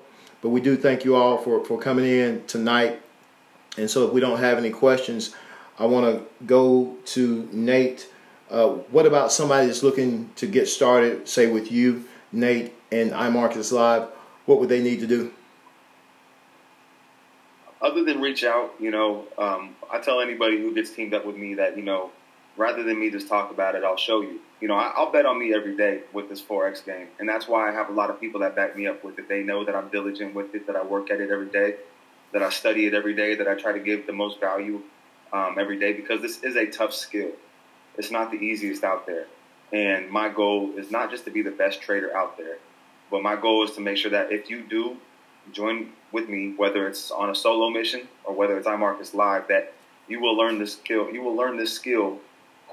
But 0.45 0.51
we 0.51 0.61
do 0.61 0.77
thank 0.77 1.07
you 1.07 1.17
all 1.17 1.39
for, 1.39 1.65
for 1.65 1.79
coming 1.81 2.05
in 2.05 2.45
tonight. 2.47 3.01
And 3.79 3.91
so 3.91 4.07
if 4.07 4.13
we 4.13 4.21
don't 4.21 4.39
have 4.39 4.59
any 4.59 4.69
questions, 4.69 5.35
I 5.79 5.87
want 5.87 6.05
to 6.19 6.45
go 6.45 6.99
to 7.07 7.49
Nate. 7.51 8.11
Uh, 8.51 8.69
what 8.69 9.07
about 9.07 9.33
somebody 9.33 9.67
that's 9.67 9.83
looking 9.83 10.29
to 10.37 10.47
get 10.47 10.69
started, 10.69 11.27
say 11.27 11.47
with 11.47 11.73
you, 11.73 12.05
Nate, 12.31 12.75
and 12.93 13.11
iMarkets 13.13 13.73
Live? 13.73 14.09
What 14.45 14.61
would 14.61 14.69
they 14.69 14.83
need 14.83 15.01
to 15.01 15.07
do? 15.07 15.33
Other 17.81 18.05
than 18.05 18.21
reach 18.21 18.45
out, 18.45 18.75
you 18.79 18.91
know, 18.91 19.25
um, 19.39 19.75
I 19.91 19.99
tell 19.99 20.21
anybody 20.21 20.59
who 20.59 20.75
gets 20.75 20.91
teamed 20.91 21.15
up 21.15 21.25
with 21.25 21.37
me 21.37 21.55
that, 21.55 21.79
you 21.79 21.83
know, 21.83 22.11
rather 22.57 22.83
than 22.83 22.99
me 22.99 23.11
just 23.11 23.29
talk 23.29 23.51
about 23.51 23.75
it, 23.75 23.85
I'll 23.85 23.97
show 23.97 24.21
you. 24.21 24.41
You 24.61 24.69
know, 24.69 24.75
I, 24.75 24.99
will 24.99 25.11
bet 25.11 25.27
on 25.27 25.39
me 25.39 25.53
every 25.53 25.77
day 25.77 26.03
with 26.13 26.29
this 26.29 26.41
forex 26.41 26.85
game, 26.85 27.09
and 27.19 27.29
that's 27.29 27.49
why 27.49 27.69
I 27.69 27.73
have 27.73 27.91
a 27.91 27.93
lot 27.93 28.11
of 28.11 28.21
people 28.21 28.41
that 28.41 28.57
back 28.57 28.77
me 28.77 28.87
up 28.87 29.05
with 29.05 29.19
it. 29.19 29.29
They 29.29 29.43
know 29.43 29.65
that 29.65 29.75
I'm 29.75 29.89
diligent 29.89 30.35
with 30.35 30.55
it, 30.55 30.67
that 30.67 30.77
I 30.77 30.83
work 30.83 31.11
at 31.11 31.21
it 31.21 31.31
every 31.31 31.49
day, 31.49 31.77
that 32.33 32.43
I 32.43 32.51
study 32.51 32.87
it 32.87 32.95
every 32.95 33.15
day, 33.15 33.35
that 33.35 33.49
I 33.49 33.55
try 33.55 33.73
to 33.73 33.81
give 33.81 34.07
the 34.07 34.13
most 34.13 34.41
value 34.41 34.81
um, 35.33 35.57
every 35.59 35.79
day 35.79 35.93
because 35.93 36.23
this 36.23 36.43
is 36.43 36.57
a 36.57 36.67
tough 36.67 36.95
skill. 36.95 37.33
It's 37.99 38.11
not 38.11 38.31
the 38.31 38.39
easiest 38.39 38.85
out 38.85 39.07
there, 39.07 39.27
and 39.73 40.11
my 40.11 40.29
goal 40.29 40.73
is 40.77 40.91
not 40.91 41.11
just 41.11 41.25
to 41.27 41.31
be 41.31 41.43
the 41.43 41.51
best 41.51 41.83
trader 41.83 42.17
out 42.17 42.39
there, 42.39 42.59
but 43.11 43.23
my 43.23 43.37
goal 43.37 43.65
is 43.65 43.73
to 43.73 43.81
make 43.81 43.97
sure 43.97 44.11
that 44.11 44.33
if 44.33 44.49
you 44.49 44.63
do 44.63 44.97
join 45.53 45.93
with 46.11 46.29
me, 46.29 46.55
whether 46.57 46.87
it's 46.89 47.11
on 47.11 47.31
a 47.31 47.35
solo 47.35 47.69
mission 47.69 48.09
or 48.25 48.35
whether 48.35 48.57
it's 48.57 48.67
iMarkets 48.67 49.15
Live, 49.15 49.49
that 49.49 49.73
you 50.09 50.21
will 50.21 50.37
learn 50.37 50.59
this 50.59 50.73
skill. 50.73 51.11
You 51.11 51.23
will 51.23 51.37
learn 51.37 51.57
this 51.57 51.73
skill 51.73 52.19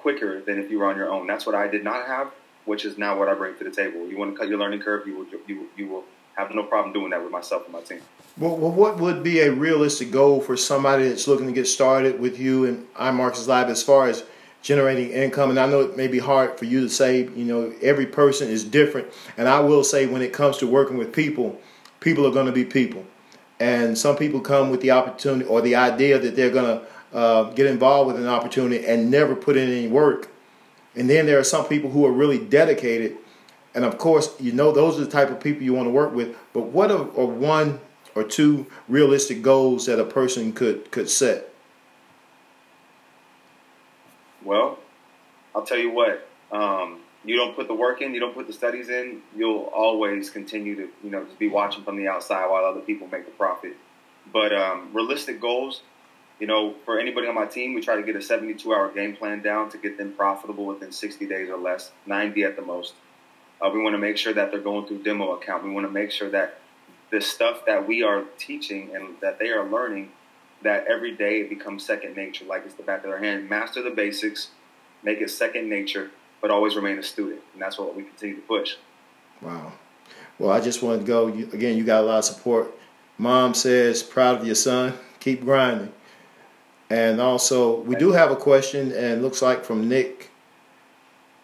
quicker 0.01 0.41
than 0.41 0.59
if 0.59 0.69
you 0.71 0.79
were 0.79 0.87
on 0.87 0.97
your 0.97 1.09
own. 1.09 1.27
That's 1.27 1.45
what 1.45 1.55
I 1.55 1.67
did 1.67 1.83
not 1.83 2.07
have, 2.07 2.31
which 2.65 2.85
is 2.85 2.97
now 2.97 3.17
what 3.17 3.29
I 3.29 3.33
bring 3.33 3.55
to 3.57 3.63
the 3.63 3.71
table. 3.71 4.07
You 4.07 4.17
want 4.17 4.33
to 4.33 4.37
cut 4.37 4.49
your 4.49 4.57
learning 4.57 4.81
curve, 4.81 5.07
you 5.07 5.17
will, 5.17 5.25
you, 5.47 5.69
you 5.77 5.87
will 5.87 6.03
have 6.35 6.53
no 6.53 6.63
problem 6.63 6.93
doing 6.93 7.11
that 7.11 7.21
with 7.21 7.31
myself 7.31 7.65
and 7.65 7.73
my 7.73 7.81
team. 7.81 8.01
Well, 8.37 8.55
what 8.57 8.97
would 8.97 9.23
be 9.23 9.41
a 9.41 9.51
realistic 9.51 10.11
goal 10.11 10.41
for 10.41 10.55
somebody 10.57 11.07
that's 11.07 11.27
looking 11.27 11.47
to 11.47 11.51
get 11.51 11.67
started 11.67 12.19
with 12.19 12.39
you 12.39 12.65
and 12.65 12.93
iMarkets 12.95 13.47
Live 13.47 13.69
as 13.69 13.83
far 13.83 14.07
as 14.07 14.23
generating 14.61 15.11
income? 15.11 15.49
And 15.49 15.59
I 15.59 15.67
know 15.67 15.81
it 15.81 15.97
may 15.97 16.07
be 16.07 16.19
hard 16.19 16.57
for 16.57 16.65
you 16.65 16.81
to 16.81 16.89
say, 16.89 17.23
you 17.23 17.45
know, 17.45 17.73
every 17.81 18.05
person 18.05 18.49
is 18.49 18.63
different. 18.63 19.07
And 19.37 19.47
I 19.47 19.59
will 19.59 19.83
say 19.83 20.07
when 20.07 20.21
it 20.21 20.33
comes 20.33 20.57
to 20.57 20.67
working 20.67 20.97
with 20.97 21.13
people, 21.13 21.59
people 21.99 22.25
are 22.25 22.31
going 22.31 22.45
to 22.45 22.51
be 22.51 22.65
people. 22.65 23.05
And 23.59 23.95
some 23.97 24.15
people 24.15 24.39
come 24.39 24.71
with 24.71 24.81
the 24.81 24.91
opportunity 24.91 25.47
or 25.47 25.61
the 25.61 25.75
idea 25.75 26.17
that 26.17 26.35
they're 26.35 26.49
going 26.49 26.65
to 26.65 26.85
uh, 27.13 27.43
get 27.51 27.65
involved 27.65 28.07
with 28.07 28.21
an 28.21 28.27
opportunity 28.27 28.85
and 28.85 29.11
never 29.11 29.35
put 29.35 29.57
in 29.57 29.69
any 29.69 29.87
work. 29.87 30.29
And 30.95 31.09
then 31.09 31.25
there 31.25 31.39
are 31.39 31.43
some 31.43 31.65
people 31.65 31.89
who 31.89 32.05
are 32.05 32.11
really 32.11 32.37
dedicated. 32.37 33.17
And 33.73 33.85
of 33.85 33.97
course, 33.97 34.35
you 34.39 34.51
know, 34.51 34.71
those 34.71 34.99
are 34.99 35.05
the 35.05 35.11
type 35.11 35.29
of 35.29 35.39
people 35.39 35.63
you 35.63 35.73
want 35.73 35.87
to 35.87 35.91
work 35.91 36.13
with. 36.13 36.35
But 36.53 36.63
what 36.63 36.91
are, 36.91 37.01
are 37.17 37.25
one 37.25 37.79
or 38.15 38.23
two 38.23 38.67
realistic 38.89 39.41
goals 39.41 39.85
that 39.85 39.99
a 39.99 40.05
person 40.05 40.51
could, 40.51 40.91
could 40.91 41.09
set? 41.09 41.53
Well, 44.43 44.79
I'll 45.55 45.63
tell 45.63 45.77
you 45.77 45.91
what. 45.91 46.27
Um, 46.51 46.99
you 47.23 47.35
don't 47.37 47.55
put 47.55 47.67
the 47.67 47.73
work 47.73 48.01
in, 48.01 48.13
you 48.13 48.19
don't 48.19 48.33
put 48.33 48.47
the 48.47 48.53
studies 48.53 48.89
in, 48.89 49.21
you'll 49.35 49.69
always 49.73 50.29
continue 50.29 50.75
to, 50.75 50.89
you 51.03 51.11
know, 51.11 51.23
just 51.23 51.37
be 51.37 51.47
watching 51.47 51.83
from 51.83 51.95
the 51.95 52.07
outside 52.07 52.47
while 52.47 52.65
other 52.65 52.81
people 52.81 53.07
make 53.11 53.25
the 53.25 53.31
profit. 53.31 53.77
But 54.33 54.53
um, 54.53 54.89
realistic 54.91 55.39
goals, 55.39 55.81
you 56.41 56.47
know, 56.47 56.73
for 56.85 56.99
anybody 56.99 57.27
on 57.27 57.35
my 57.35 57.45
team, 57.45 57.75
we 57.75 57.81
try 57.81 57.95
to 57.95 58.01
get 58.01 58.15
a 58.15 58.21
72 58.21 58.73
hour 58.73 58.91
game 58.91 59.15
plan 59.15 59.43
down 59.43 59.69
to 59.69 59.77
get 59.77 59.99
them 59.99 60.11
profitable 60.13 60.65
within 60.65 60.91
60 60.91 61.27
days 61.27 61.49
or 61.49 61.57
less, 61.57 61.91
90 62.07 62.43
at 62.43 62.55
the 62.55 62.63
most. 62.63 62.95
Uh, 63.61 63.69
we 63.71 63.79
want 63.79 63.93
to 63.93 63.99
make 63.99 64.17
sure 64.17 64.33
that 64.33 64.49
they're 64.49 64.59
going 64.59 64.87
through 64.87 65.03
demo 65.03 65.33
account. 65.33 65.63
We 65.63 65.69
want 65.69 65.85
to 65.85 65.91
make 65.91 66.09
sure 66.09 66.31
that 66.31 66.57
the 67.11 67.21
stuff 67.21 67.63
that 67.67 67.87
we 67.87 68.01
are 68.01 68.23
teaching 68.39 68.95
and 68.95 69.09
that 69.21 69.37
they 69.37 69.49
are 69.49 69.69
learning, 69.69 70.13
that 70.63 70.87
every 70.87 71.11
day 71.11 71.41
it 71.41 71.49
becomes 71.49 71.85
second 71.85 72.15
nature, 72.17 72.45
like 72.45 72.63
it's 72.65 72.73
the 72.73 72.81
back 72.81 73.03
of 73.03 73.11
their 73.11 73.19
hand. 73.19 73.47
Master 73.47 73.83
the 73.83 73.91
basics, 73.91 74.49
make 75.03 75.21
it 75.21 75.29
second 75.29 75.69
nature, 75.69 76.09
but 76.41 76.49
always 76.49 76.75
remain 76.75 76.97
a 76.97 77.03
student. 77.03 77.41
And 77.53 77.61
that's 77.61 77.77
what 77.77 77.95
we 77.95 78.01
continue 78.01 78.37
to 78.37 78.41
push. 78.41 78.77
Wow. 79.43 79.73
Well, 80.39 80.49
I 80.49 80.59
just 80.59 80.81
wanted 80.81 81.01
to 81.01 81.05
go. 81.05 81.27
again, 81.27 81.77
you 81.77 81.83
got 81.83 82.03
a 82.03 82.07
lot 82.07 82.17
of 82.17 82.25
support. 82.25 82.75
Mom 83.19 83.53
says, 83.53 84.01
proud 84.01 84.39
of 84.39 84.45
your 84.47 84.55
son. 84.55 84.97
Keep 85.19 85.41
grinding. 85.41 85.93
And 86.91 87.21
also, 87.21 87.79
we 87.83 87.95
do 87.95 88.11
have 88.11 88.31
a 88.31 88.35
question, 88.35 88.91
and 88.91 89.21
looks 89.21 89.41
like 89.41 89.63
from 89.63 89.87
Nick. 89.87 90.29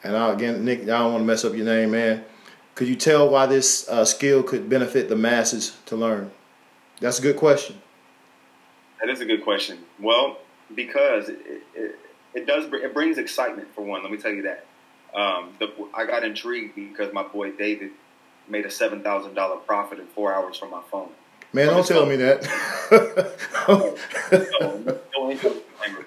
And 0.04 0.14
I, 0.14 0.34
again, 0.34 0.66
Nick, 0.66 0.82
I 0.82 1.00
don't 1.00 1.14
want 1.14 1.22
to 1.22 1.26
mess 1.26 1.46
up 1.46 1.56
your 1.56 1.64
name, 1.66 1.92
man. 1.92 2.26
Could 2.76 2.90
you 2.90 2.98
tell 2.98 3.30
why 3.30 3.46
this 3.46 3.88
uh, 3.88 4.04
skill 4.04 4.44
could 4.44 4.68
benefit 4.68 5.08
the 5.08 5.16
masses 5.16 5.78
to 5.86 5.96
learn? 5.96 6.32
That's 7.00 7.20
a 7.20 7.22
good 7.22 7.38
question. 7.38 7.82
That 9.00 9.10
is 9.10 9.22
a 9.22 9.26
good 9.26 9.42
question. 9.42 9.80
Well, 10.02 10.40
because 10.76 11.30
it, 11.30 11.40
it, 11.74 11.96
it 12.34 12.46
does 12.46 12.66
it 12.66 12.94
brings 12.94 13.18
excitement 13.18 13.70
for 13.74 13.84
one. 13.86 14.04
Let 14.04 14.12
me 14.12 14.18
tell 14.18 14.34
you 14.34 14.42
that. 14.42 14.66
Um, 15.18 15.54
the, 15.60 15.72
I 15.94 16.06
got 16.06 16.26
intrigued 16.26 16.76
because 16.76 17.14
my 17.14 17.24
boy 17.24 17.52
David 17.52 17.92
made 18.50 18.66
a 18.66 18.72
seven 18.72 19.02
thousand 19.02 19.36
dollar 19.36 19.56
profit 19.56 20.00
in 20.00 20.08
four 20.08 20.34
hours 20.34 20.58
from 20.58 20.72
my 20.72 20.82
phone. 20.92 21.08
Man, 21.54 21.68
don't 21.68 21.88
tell 21.88 22.06
me 22.06 22.18
that. 22.18 22.44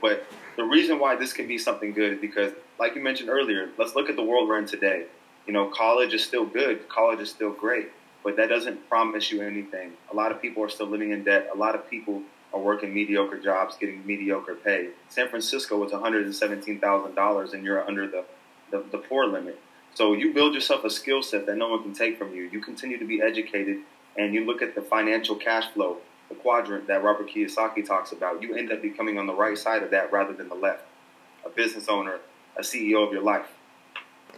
but 0.01 0.27
the 0.57 0.65
reason 0.65 0.99
why 0.99 1.17
this 1.17 1.33
can 1.33 1.47
be 1.47 1.59
something 1.59 1.93
good 1.93 2.15
is 2.15 2.21
because, 2.21 2.53
like 2.79 2.95
you 2.95 3.03
mentioned 3.03 3.29
earlier, 3.29 3.69
let's 3.79 3.95
look 3.95 4.11
at 4.11 4.17
the 4.17 4.23
world 4.23 4.49
we're 4.49 4.59
in 4.59 4.67
today. 4.67 5.07
You 5.47 5.53
know, 5.53 5.69
college 5.69 6.13
is 6.15 6.23
still 6.23 6.45
good, 6.45 6.89
college 6.89 7.21
is 7.21 7.31
still 7.31 7.53
great, 7.53 7.89
but 8.23 8.37
that 8.37 8.49
doesn't 8.49 8.89
promise 8.89 9.33
you 9.33 9.43
anything. 9.43 9.93
A 10.13 10.17
lot 10.17 10.33
of 10.33 10.41
people 10.41 10.63
are 10.63 10.69
still 10.69 10.87
living 10.87 11.13
in 11.13 11.25
debt. 11.25 11.49
A 11.55 11.57
lot 11.57 11.75
of 11.75 11.89
people 11.89 12.23
are 12.53 12.61
working 12.61 12.93
mediocre 12.93 13.39
jobs, 13.39 13.77
getting 13.77 14.05
mediocre 14.05 14.55
pay. 14.55 14.91
San 15.09 15.29
Francisco 15.29 15.83
is 15.85 15.93
$117,000 15.93 17.53
and 17.55 17.65
you're 17.65 17.87
under 17.87 18.07
the, 18.07 18.25
the, 18.71 18.85
the 18.91 18.99
poor 18.99 19.27
limit. 19.27 19.59
So 19.95 20.13
you 20.13 20.33
build 20.33 20.55
yourself 20.55 20.85
a 20.85 20.91
skill 20.91 21.23
set 21.23 21.47
that 21.47 21.57
no 21.57 21.69
one 21.69 21.83
can 21.83 21.95
take 21.95 22.19
from 22.19 22.35
you. 22.35 22.45
You 22.45 22.61
continue 22.61 22.99
to 22.99 23.05
be 23.05 23.21
educated 23.21 23.79
and 24.17 24.35
you 24.35 24.45
look 24.45 24.63
at 24.63 24.75
the 24.75 24.83
financial 24.83 25.37
cash 25.37 25.69
flow, 25.73 25.99
the 26.31 26.37
quadrant 26.37 26.87
that 26.87 27.03
Robert 27.03 27.29
Kiyosaki 27.29 27.85
talks 27.85 28.13
about, 28.13 28.41
you 28.41 28.55
end 28.55 28.73
up 28.73 28.81
becoming 28.81 29.19
on 29.19 29.27
the 29.27 29.35
right 29.35 29.59
side 29.59 29.83
of 29.83 29.91
that 29.91 30.11
rather 30.11 30.33
than 30.33 30.49
the 30.49 30.55
left. 30.55 30.85
A 31.45 31.51
business 31.51 31.89
owner, 31.89 32.21
a 32.57 32.63
CEO 32.63 33.07
of 33.07 33.13
your 33.13 33.23
life. 33.23 33.47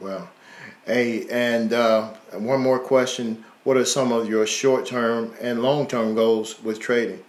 Well, 0.00 0.30
hey, 0.86 1.28
and 1.30 1.72
uh, 1.72 2.08
one 2.32 2.60
more 2.60 2.80
question. 2.80 3.44
What 3.62 3.76
are 3.76 3.84
some 3.84 4.10
of 4.10 4.28
your 4.28 4.46
short 4.46 4.86
term 4.86 5.34
and 5.40 5.62
long 5.62 5.86
term 5.86 6.14
goals 6.14 6.60
with 6.62 6.80
trading? 6.80 7.22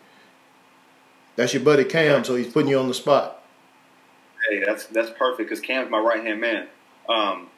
That's 1.36 1.54
your 1.54 1.64
buddy 1.64 1.84
Cam, 1.84 2.24
so 2.24 2.36
he's 2.36 2.52
putting 2.52 2.70
you 2.70 2.80
on 2.80 2.88
the 2.88 2.94
spot. 2.94 3.44
Hey, 4.50 4.64
that's 4.66 4.86
that's 4.88 5.12
perfect 5.12 5.50
because 5.50 5.60
Cam's 5.60 5.92
my 5.92 6.00
right 6.00 6.24
hand 6.24 6.42
man. 6.42 6.68
Um, 7.10 7.50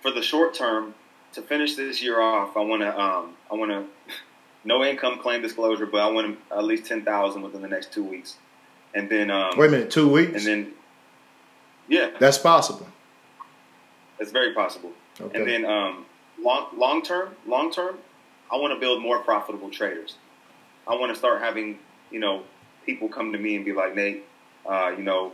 for 0.00 0.10
the 0.10 0.22
short 0.22 0.54
term, 0.54 0.94
to 1.32 1.42
finish 1.42 1.74
this 1.74 2.02
year 2.02 2.20
off, 2.20 2.56
I 2.56 2.60
want 2.60 2.82
to 2.82 3.00
um, 3.00 3.34
I 3.50 3.54
want 3.54 3.70
to 3.70 3.84
no 4.64 4.84
income 4.84 5.18
claim 5.18 5.42
disclosure, 5.42 5.86
but 5.86 6.00
I 6.00 6.10
want 6.10 6.38
at 6.50 6.64
least 6.64 6.86
ten 6.86 7.04
thousand 7.04 7.42
within 7.42 7.62
the 7.62 7.68
next 7.68 7.92
two 7.92 8.04
weeks, 8.04 8.36
and 8.94 9.08
then 9.08 9.30
um, 9.30 9.52
wait 9.56 9.68
a 9.68 9.70
minute, 9.70 9.90
two 9.90 10.08
weeks, 10.08 10.34
and 10.34 10.46
then 10.46 10.72
yeah, 11.88 12.10
that's 12.18 12.38
possible. 12.38 12.86
That's 14.18 14.30
very 14.30 14.54
possible. 14.54 14.92
Okay. 15.20 15.38
And 15.38 15.48
then 15.48 15.64
um, 15.64 16.06
long 16.42 16.68
long 16.76 17.02
term, 17.02 17.34
long 17.46 17.72
term, 17.72 17.98
I 18.50 18.56
want 18.56 18.72
to 18.72 18.80
build 18.80 19.02
more 19.02 19.18
profitable 19.20 19.70
traders. 19.70 20.16
I 20.86 20.94
want 20.94 21.12
to 21.12 21.18
start 21.18 21.40
having 21.40 21.78
you 22.10 22.20
know 22.20 22.44
people 22.86 23.08
come 23.08 23.32
to 23.32 23.38
me 23.38 23.56
and 23.56 23.64
be 23.64 23.72
like 23.72 23.94
Nate, 23.94 24.24
uh, 24.66 24.92
you 24.96 25.02
know, 25.02 25.32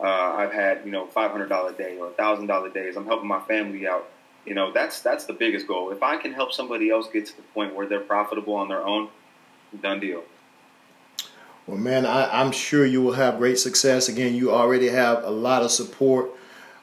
uh, 0.00 0.04
I've 0.04 0.52
had 0.52 0.84
you 0.84 0.90
know 0.90 1.06
five 1.06 1.30
hundred 1.30 1.48
dollar 1.48 1.72
day 1.72 1.98
or 1.98 2.10
thousand 2.10 2.46
dollar 2.46 2.70
days. 2.70 2.96
I'm 2.96 3.06
helping 3.06 3.28
my 3.28 3.40
family 3.40 3.86
out 3.86 4.08
you 4.44 4.54
know, 4.54 4.72
that's 4.72 5.00
that's 5.00 5.24
the 5.24 5.32
biggest 5.32 5.66
goal. 5.66 5.90
If 5.90 6.02
I 6.02 6.16
can 6.16 6.32
help 6.32 6.52
somebody 6.52 6.90
else 6.90 7.08
get 7.12 7.26
to 7.26 7.36
the 7.36 7.42
point 7.54 7.74
where 7.74 7.86
they're 7.86 8.00
profitable 8.00 8.54
on 8.54 8.68
their 8.68 8.84
own, 8.84 9.08
done 9.80 10.00
deal. 10.00 10.24
Well, 11.66 11.78
man, 11.78 12.06
I, 12.06 12.40
am 12.40 12.50
sure 12.50 12.84
you 12.84 13.02
will 13.02 13.12
have 13.12 13.38
great 13.38 13.58
success. 13.58 14.08
Again, 14.08 14.34
you 14.34 14.50
already 14.50 14.88
have 14.88 15.22
a 15.22 15.30
lot 15.30 15.62
of 15.62 15.70
support. 15.70 16.30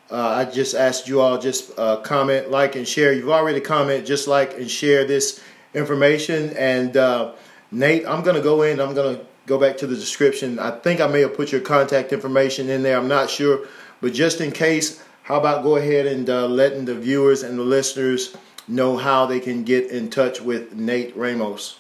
Uh, 0.09 0.27
I 0.27 0.45
just 0.45 0.73
asked 0.73 1.07
you 1.07 1.19
all 1.19 1.37
just 1.37 1.77
uh, 1.77 1.97
comment, 1.97 2.49
like, 2.49 2.75
and 2.75 2.87
share. 2.87 3.11
You've 3.11 3.29
already 3.29 3.59
commented, 3.59 4.05
just 4.05 4.27
like 4.27 4.57
and 4.57 4.71
share 4.71 5.05
this 5.05 5.43
information. 5.73 6.55
And 6.57 6.95
uh, 6.95 7.33
Nate, 7.71 8.07
I'm 8.07 8.23
to 8.23 8.41
go 8.41 8.61
in. 8.61 8.79
I'm 8.79 8.95
to 8.95 9.25
go 9.45 9.59
back 9.59 9.77
to 9.77 9.87
the 9.87 9.95
description. 9.95 10.59
I 10.59 10.71
think 10.71 11.01
I 11.01 11.07
may 11.07 11.21
have 11.21 11.35
put 11.35 11.51
your 11.51 11.61
contact 11.61 12.13
information 12.13 12.69
in 12.69 12.81
there. 12.81 12.97
I'm 12.97 13.07
not 13.07 13.29
sure, 13.29 13.67
but 13.99 14.13
just 14.13 14.39
in 14.39 14.51
case, 14.51 15.03
how 15.29 15.37
about 15.37 15.61
go 15.61 15.75
ahead 15.75 16.07
and 16.07 16.27
uh, 16.27 16.47
letting 16.47 16.85
the 16.85 16.95
viewers 16.95 17.43
and 17.43 17.57
the 17.57 17.63
listeners 17.63 18.35
know 18.67 18.97
how 18.97 19.27
they 19.27 19.39
can 19.39 19.63
get 19.63 19.91
in 19.91 20.09
touch 20.09 20.41
with 20.41 20.73
Nate 20.73 21.15
Ramos? 21.15 21.77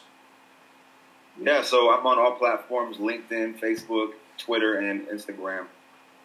Yeah, 1.41 1.63
so 1.63 1.91
I'm 1.91 2.05
on 2.05 2.19
all 2.19 2.33
platforms 2.33 2.97
LinkedIn, 2.97 3.59
Facebook, 3.59 4.11
Twitter, 4.37 4.77
and 4.77 5.07
Instagram. 5.07 5.65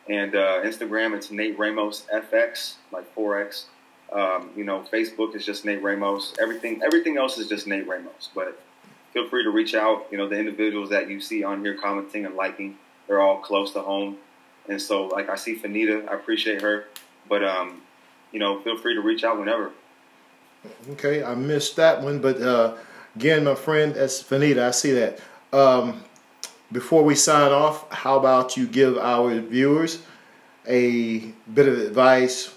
And 0.07 0.37
uh, 0.37 0.61
Instagram, 0.65 1.17
it's 1.17 1.31
Nate 1.31 1.59
Ramos 1.59 2.05
FX, 2.13 2.75
like 2.93 3.13
4X. 3.15 3.65
Um, 4.13 4.51
you 4.55 4.65
know, 4.65 4.85
Facebook 4.93 5.35
is 5.35 5.47
just 5.47 5.65
Nate 5.65 5.83
Ramos. 5.83 6.35
Everything, 6.39 6.83
everything 6.85 7.17
else 7.17 7.39
is 7.39 7.49
just 7.49 7.67
Nate 7.67 7.89
Ramos. 7.89 8.29
But 8.35 8.61
feel 9.15 9.27
free 9.31 9.45
to 9.45 9.51
reach 9.51 9.75
out. 9.75 10.09
You 10.11 10.19
know, 10.19 10.29
the 10.29 10.39
individuals 10.39 10.91
that 10.91 11.09
you 11.09 11.23
see 11.23 11.43
on 11.43 11.65
here 11.65 11.75
commenting 11.75 12.27
and 12.27 12.35
liking, 12.35 12.77
they're 13.09 13.23
all 13.23 13.39
close 13.39 13.73
to 13.73 13.81
home. 13.81 14.19
And 14.69 14.81
so, 14.81 15.07
like, 15.07 15.31
I 15.31 15.37
see 15.37 15.57
Fanita, 15.57 16.07
I 16.07 16.15
appreciate 16.15 16.61
her. 16.61 16.85
But, 17.29 17.45
um, 17.45 17.83
you 18.33 18.39
know, 18.39 18.61
feel 18.61 18.77
free 18.77 18.95
to 18.95 19.01
reach 19.01 19.25
out 19.25 19.39
whenever. 19.39 19.73
Okay, 20.91 21.23
I 21.23 21.35
missed 21.35 21.77
that 21.77 22.03
one. 22.03 22.21
But 22.21 22.41
uh, 22.41 22.75
again, 23.17 23.45
my 23.45 23.55
friend, 23.55 23.95
that's 23.95 24.23
Fanita, 24.23 24.63
I 24.63 24.71
see 24.71 24.93
that. 24.93 25.21
Um, 25.53 26.03
before 26.73 27.05
we 27.05 27.15
sign 27.15 27.53
off, 27.53 27.91
how 27.93 28.19
about 28.19 28.57
you 28.57 28.67
give 28.67 28.99
our 28.99 29.39
viewers 29.39 30.03
a 30.67 31.19
bit 31.53 31.69
of 31.69 31.79
advice? 31.79 32.55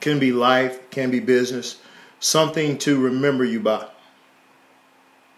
Can 0.00 0.18
be 0.18 0.32
life, 0.32 0.90
can 0.90 1.10
be 1.10 1.20
business, 1.20 1.80
something 2.20 2.76
to 2.78 3.00
remember 3.00 3.44
you 3.44 3.60
by. 3.60 3.86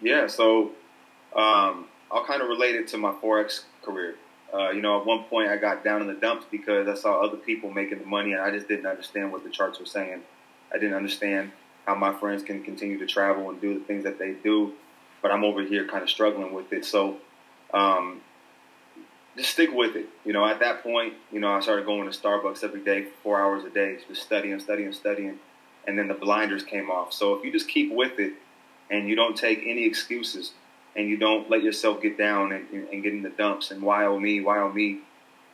Yeah, 0.01 0.27
so 0.27 0.71
um, 1.35 1.87
I'll 2.11 2.25
kind 2.25 2.41
of 2.41 2.49
relate 2.49 2.75
it 2.75 2.87
to 2.89 2.97
my 2.97 3.11
forex 3.11 3.63
career. 3.81 4.15
Uh, 4.53 4.69
you 4.69 4.81
know, 4.81 4.99
at 4.99 5.05
one 5.05 5.23
point 5.23 5.49
I 5.49 5.57
got 5.57 5.83
down 5.83 6.01
in 6.01 6.07
the 6.07 6.13
dumps 6.13 6.45
because 6.49 6.87
I 6.87 6.93
saw 6.95 7.21
other 7.21 7.37
people 7.37 7.71
making 7.71 7.99
the 7.99 8.05
money, 8.05 8.33
and 8.33 8.41
I 8.41 8.51
just 8.51 8.67
didn't 8.67 8.85
understand 8.85 9.31
what 9.31 9.43
the 9.43 9.49
charts 9.49 9.79
were 9.79 9.85
saying. 9.85 10.21
I 10.73 10.77
didn't 10.77 10.95
understand 10.95 11.51
how 11.85 11.95
my 11.95 12.13
friends 12.13 12.43
can 12.43 12.63
continue 12.63 12.97
to 12.99 13.05
travel 13.05 13.49
and 13.49 13.59
do 13.61 13.77
the 13.77 13.85
things 13.85 14.03
that 14.03 14.17
they 14.17 14.33
do, 14.33 14.73
but 15.21 15.31
I'm 15.31 15.43
over 15.43 15.61
here 15.61 15.87
kind 15.87 16.03
of 16.03 16.09
struggling 16.09 16.53
with 16.53 16.71
it. 16.73 16.85
So, 16.85 17.17
um, 17.73 18.21
just 19.35 19.51
stick 19.51 19.71
with 19.73 19.95
it. 19.95 20.07
You 20.23 20.33
know, 20.33 20.45
at 20.45 20.59
that 20.59 20.81
point, 20.81 21.13
you 21.31 21.39
know, 21.39 21.51
I 21.51 21.59
started 21.59 21.85
going 21.85 22.09
to 22.09 22.17
Starbucks 22.17 22.63
every 22.63 22.81
day 22.81 23.03
for 23.03 23.11
four 23.23 23.41
hours 23.41 23.65
a 23.65 23.69
day, 23.69 23.97
just 24.07 24.23
studying, 24.23 24.59
studying, 24.59 24.93
studying, 24.93 25.39
and 25.87 25.97
then 25.97 26.07
the 26.07 26.13
blinders 26.13 26.63
came 26.63 26.89
off. 26.89 27.13
So 27.13 27.35
if 27.35 27.43
you 27.43 27.51
just 27.51 27.67
keep 27.67 27.91
with 27.91 28.19
it 28.19 28.33
and 28.89 29.07
you 29.07 29.15
don't 29.15 29.35
take 29.35 29.63
any 29.65 29.85
excuses 29.85 30.53
and 30.95 31.09
you 31.09 31.17
don't 31.17 31.49
let 31.49 31.61
yourself 31.61 32.01
get 32.01 32.17
down 32.17 32.51
and, 32.51 32.67
and 32.71 33.03
get 33.03 33.13
in 33.13 33.21
the 33.21 33.29
dumps 33.29 33.71
and 33.71 33.81
why 33.81 34.05
oh 34.05 34.19
me, 34.19 34.41
why 34.41 34.59
oh 34.59 34.71
me, 34.71 34.99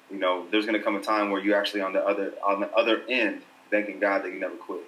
you 0.10 0.18
know, 0.18 0.46
there's 0.52 0.66
going 0.66 0.78
to 0.78 0.84
come 0.84 0.96
a 0.96 1.02
time 1.02 1.32
where 1.32 1.42
you're 1.42 1.58
actually 1.58 1.82
on 1.82 1.94
the 1.94 2.06
other 2.06 2.34
on 2.46 2.60
the 2.60 2.72
other 2.74 3.02
end, 3.08 3.42
thanking 3.70 4.00
God 4.00 4.24
that 4.24 4.32
you 4.32 4.40
never 4.40 4.56
quit. 4.56 4.82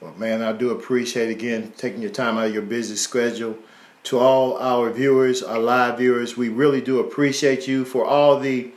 Well, 0.00 0.14
man, 0.16 0.42
I 0.42 0.52
do 0.52 0.70
appreciate 0.70 1.30
again 1.30 1.72
taking 1.76 2.02
your 2.02 2.10
time 2.10 2.36
out 2.36 2.46
of 2.46 2.52
your 2.52 2.62
busy 2.62 2.96
schedule. 2.96 3.58
To 4.04 4.18
all 4.18 4.58
our 4.58 4.90
viewers, 4.90 5.42
our 5.42 5.58
live 5.58 5.96
viewers, 5.96 6.36
we 6.36 6.50
really 6.50 6.82
do 6.82 7.00
appreciate 7.00 7.66
you. 7.66 7.86
For 7.86 8.04
all 8.04 8.38
the 8.38 8.70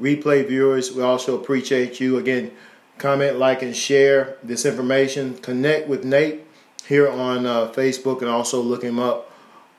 replay 0.00 0.46
viewers, 0.46 0.90
we 0.90 1.04
also 1.04 1.40
appreciate 1.40 2.00
you. 2.00 2.18
Again, 2.18 2.50
comment, 2.98 3.38
like, 3.38 3.62
and 3.62 3.76
share 3.76 4.38
this 4.42 4.66
information. 4.66 5.36
Connect 5.38 5.86
with 5.86 6.04
Nate 6.04 6.44
here 6.88 7.08
on 7.08 7.46
uh, 7.46 7.68
Facebook 7.68 8.22
and 8.22 8.28
also 8.28 8.60
look 8.60 8.82
him 8.82 8.98
up 8.98 9.31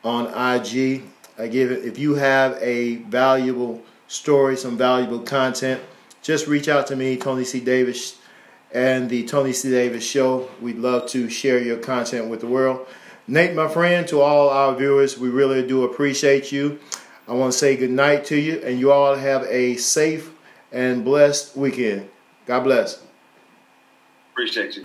on 0.04 0.28
IG. 0.28 1.04
I 1.38 1.48
give 1.48 1.72
it 1.72 1.86
if 1.86 1.98
you 1.98 2.16
have 2.16 2.58
a 2.62 2.96
valuable 2.96 3.82
story, 4.08 4.56
some 4.58 4.78
valuable 4.78 5.20
content, 5.20 5.82
just 6.22 6.48
reach 6.48 6.68
out 6.68 6.88
to 6.88 6.96
me, 6.96 7.18
Tony 7.18 7.44
C. 7.44 7.60
Davis, 7.60 8.18
and 8.72 9.10
the 9.10 9.26
Tony 9.26 9.54
C. 9.54 9.70
Davis 9.70 10.04
Show. 10.04 10.50
We'd 10.62 10.78
love 10.78 11.08
to 11.10 11.30
share 11.30 11.60
your 11.60 11.78
content 11.78 12.30
with 12.30 12.42
the 12.42 12.48
world. 12.48 12.88
Nate, 13.28 13.56
my 13.56 13.68
friend, 13.68 14.08
to 14.10 14.22
all 14.22 14.50
our 14.50 14.76
viewers, 14.76 15.18
we 15.18 15.30
really 15.30 15.66
do 15.66 15.84
appreciate 15.84 16.52
you. 16.52 16.80
I 17.28 17.34
want 17.34 17.54
to 17.54 17.58
say 17.58 17.78
good 17.78 17.90
night 17.90 18.26
to 18.26 18.36
you, 18.36 18.62
and 18.64 18.80
you 18.80 18.92
all 18.92 19.16
have 19.16 19.44
a 19.44 19.76
safe 19.78 20.32
and 20.72 21.06
blessed 21.06 21.56
weekend. 21.56 22.10
God 22.46 22.64
bless. 22.64 23.02
Appreciate 24.34 24.76
you. 24.76 24.84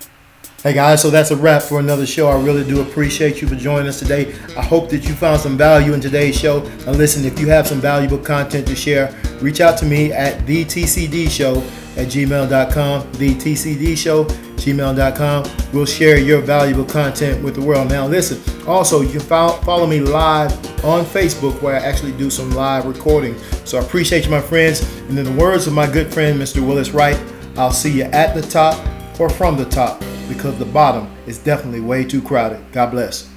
Hey 0.61 0.73
guys, 0.73 1.01
so 1.01 1.09
that's 1.09 1.31
a 1.31 1.37
wrap 1.37 1.63
for 1.63 1.79
another 1.79 2.05
show. 2.05 2.27
I 2.27 2.43
really 2.43 2.65
do 2.65 2.81
appreciate 2.81 3.41
you 3.41 3.47
for 3.47 3.55
joining 3.55 3.87
us 3.87 4.01
today. 4.01 4.35
I 4.57 4.63
hope 4.65 4.91
that 4.91 5.07
you 5.07 5.15
found 5.15 5.41
some 5.41 5.57
value 5.57 5.93
in 5.93 6.01
today's 6.01 6.37
show. 6.37 6.65
And 6.85 6.99
listen, 6.99 7.25
if 7.25 7.39
you 7.39 7.47
have 7.47 7.69
some 7.69 7.81
valuable 7.81 8.19
content 8.19 8.67
to 8.67 8.75
share, 8.75 9.15
reach 9.41 9.61
out 9.61 9.79
to 9.79 9.87
me 9.87 10.13
at 10.13 10.45
the 10.49 10.65
TCD 10.65 11.31
Show 11.31 11.59
at 11.97 12.09
gmail.com. 12.09 13.13
The 13.13 13.37
TCD 13.37 13.97
Show, 13.97 14.25
gmail.com. 14.25 15.73
We'll 15.73 15.87
share 15.87 16.19
your 16.19 16.41
valuable 16.41 16.85
content 16.85 17.45
with 17.45 17.55
the 17.55 17.63
world. 17.63 17.89
Now, 17.89 18.09
listen, 18.09 18.43
also, 18.67 19.03
you 19.03 19.21
can 19.21 19.21
follow 19.21 19.87
me 19.87 20.01
live 20.01 20.53
on 20.85 21.05
Facebook 21.05 21.63
where 21.63 21.77
I 21.77 21.85
actually 21.85 22.19
do 22.19 22.31
some 22.31 22.51
live 22.51 22.85
recording. 22.85 23.39
So 23.65 23.79
I 23.79 23.85
appreciate 23.85 24.25
you, 24.25 24.33
my 24.33 24.41
friends. 24.41 24.83
And 25.03 25.17
in 25.17 25.25
the 25.25 25.41
words 25.41 25.69
of 25.69 25.73
my 25.73 25.89
good 25.89 26.13
friend, 26.13 26.37
Mr. 26.37 26.67
Willis 26.67 26.91
Wright, 26.91 27.17
I'll 27.57 27.71
see 27.71 27.93
you 27.93 28.05
at 28.07 28.35
the 28.35 28.43
top 28.43 28.85
or 29.21 29.29
from 29.29 29.57
the 29.57 29.65
top 29.67 30.03
because 30.29 30.59
the 30.59 30.65
bottom 30.67 31.11
is 31.27 31.39
definitely 31.39 31.81
way 31.81 32.05
too 32.05 32.23
crowded. 32.23 32.61
God 32.73 32.91
bless. 32.91 33.29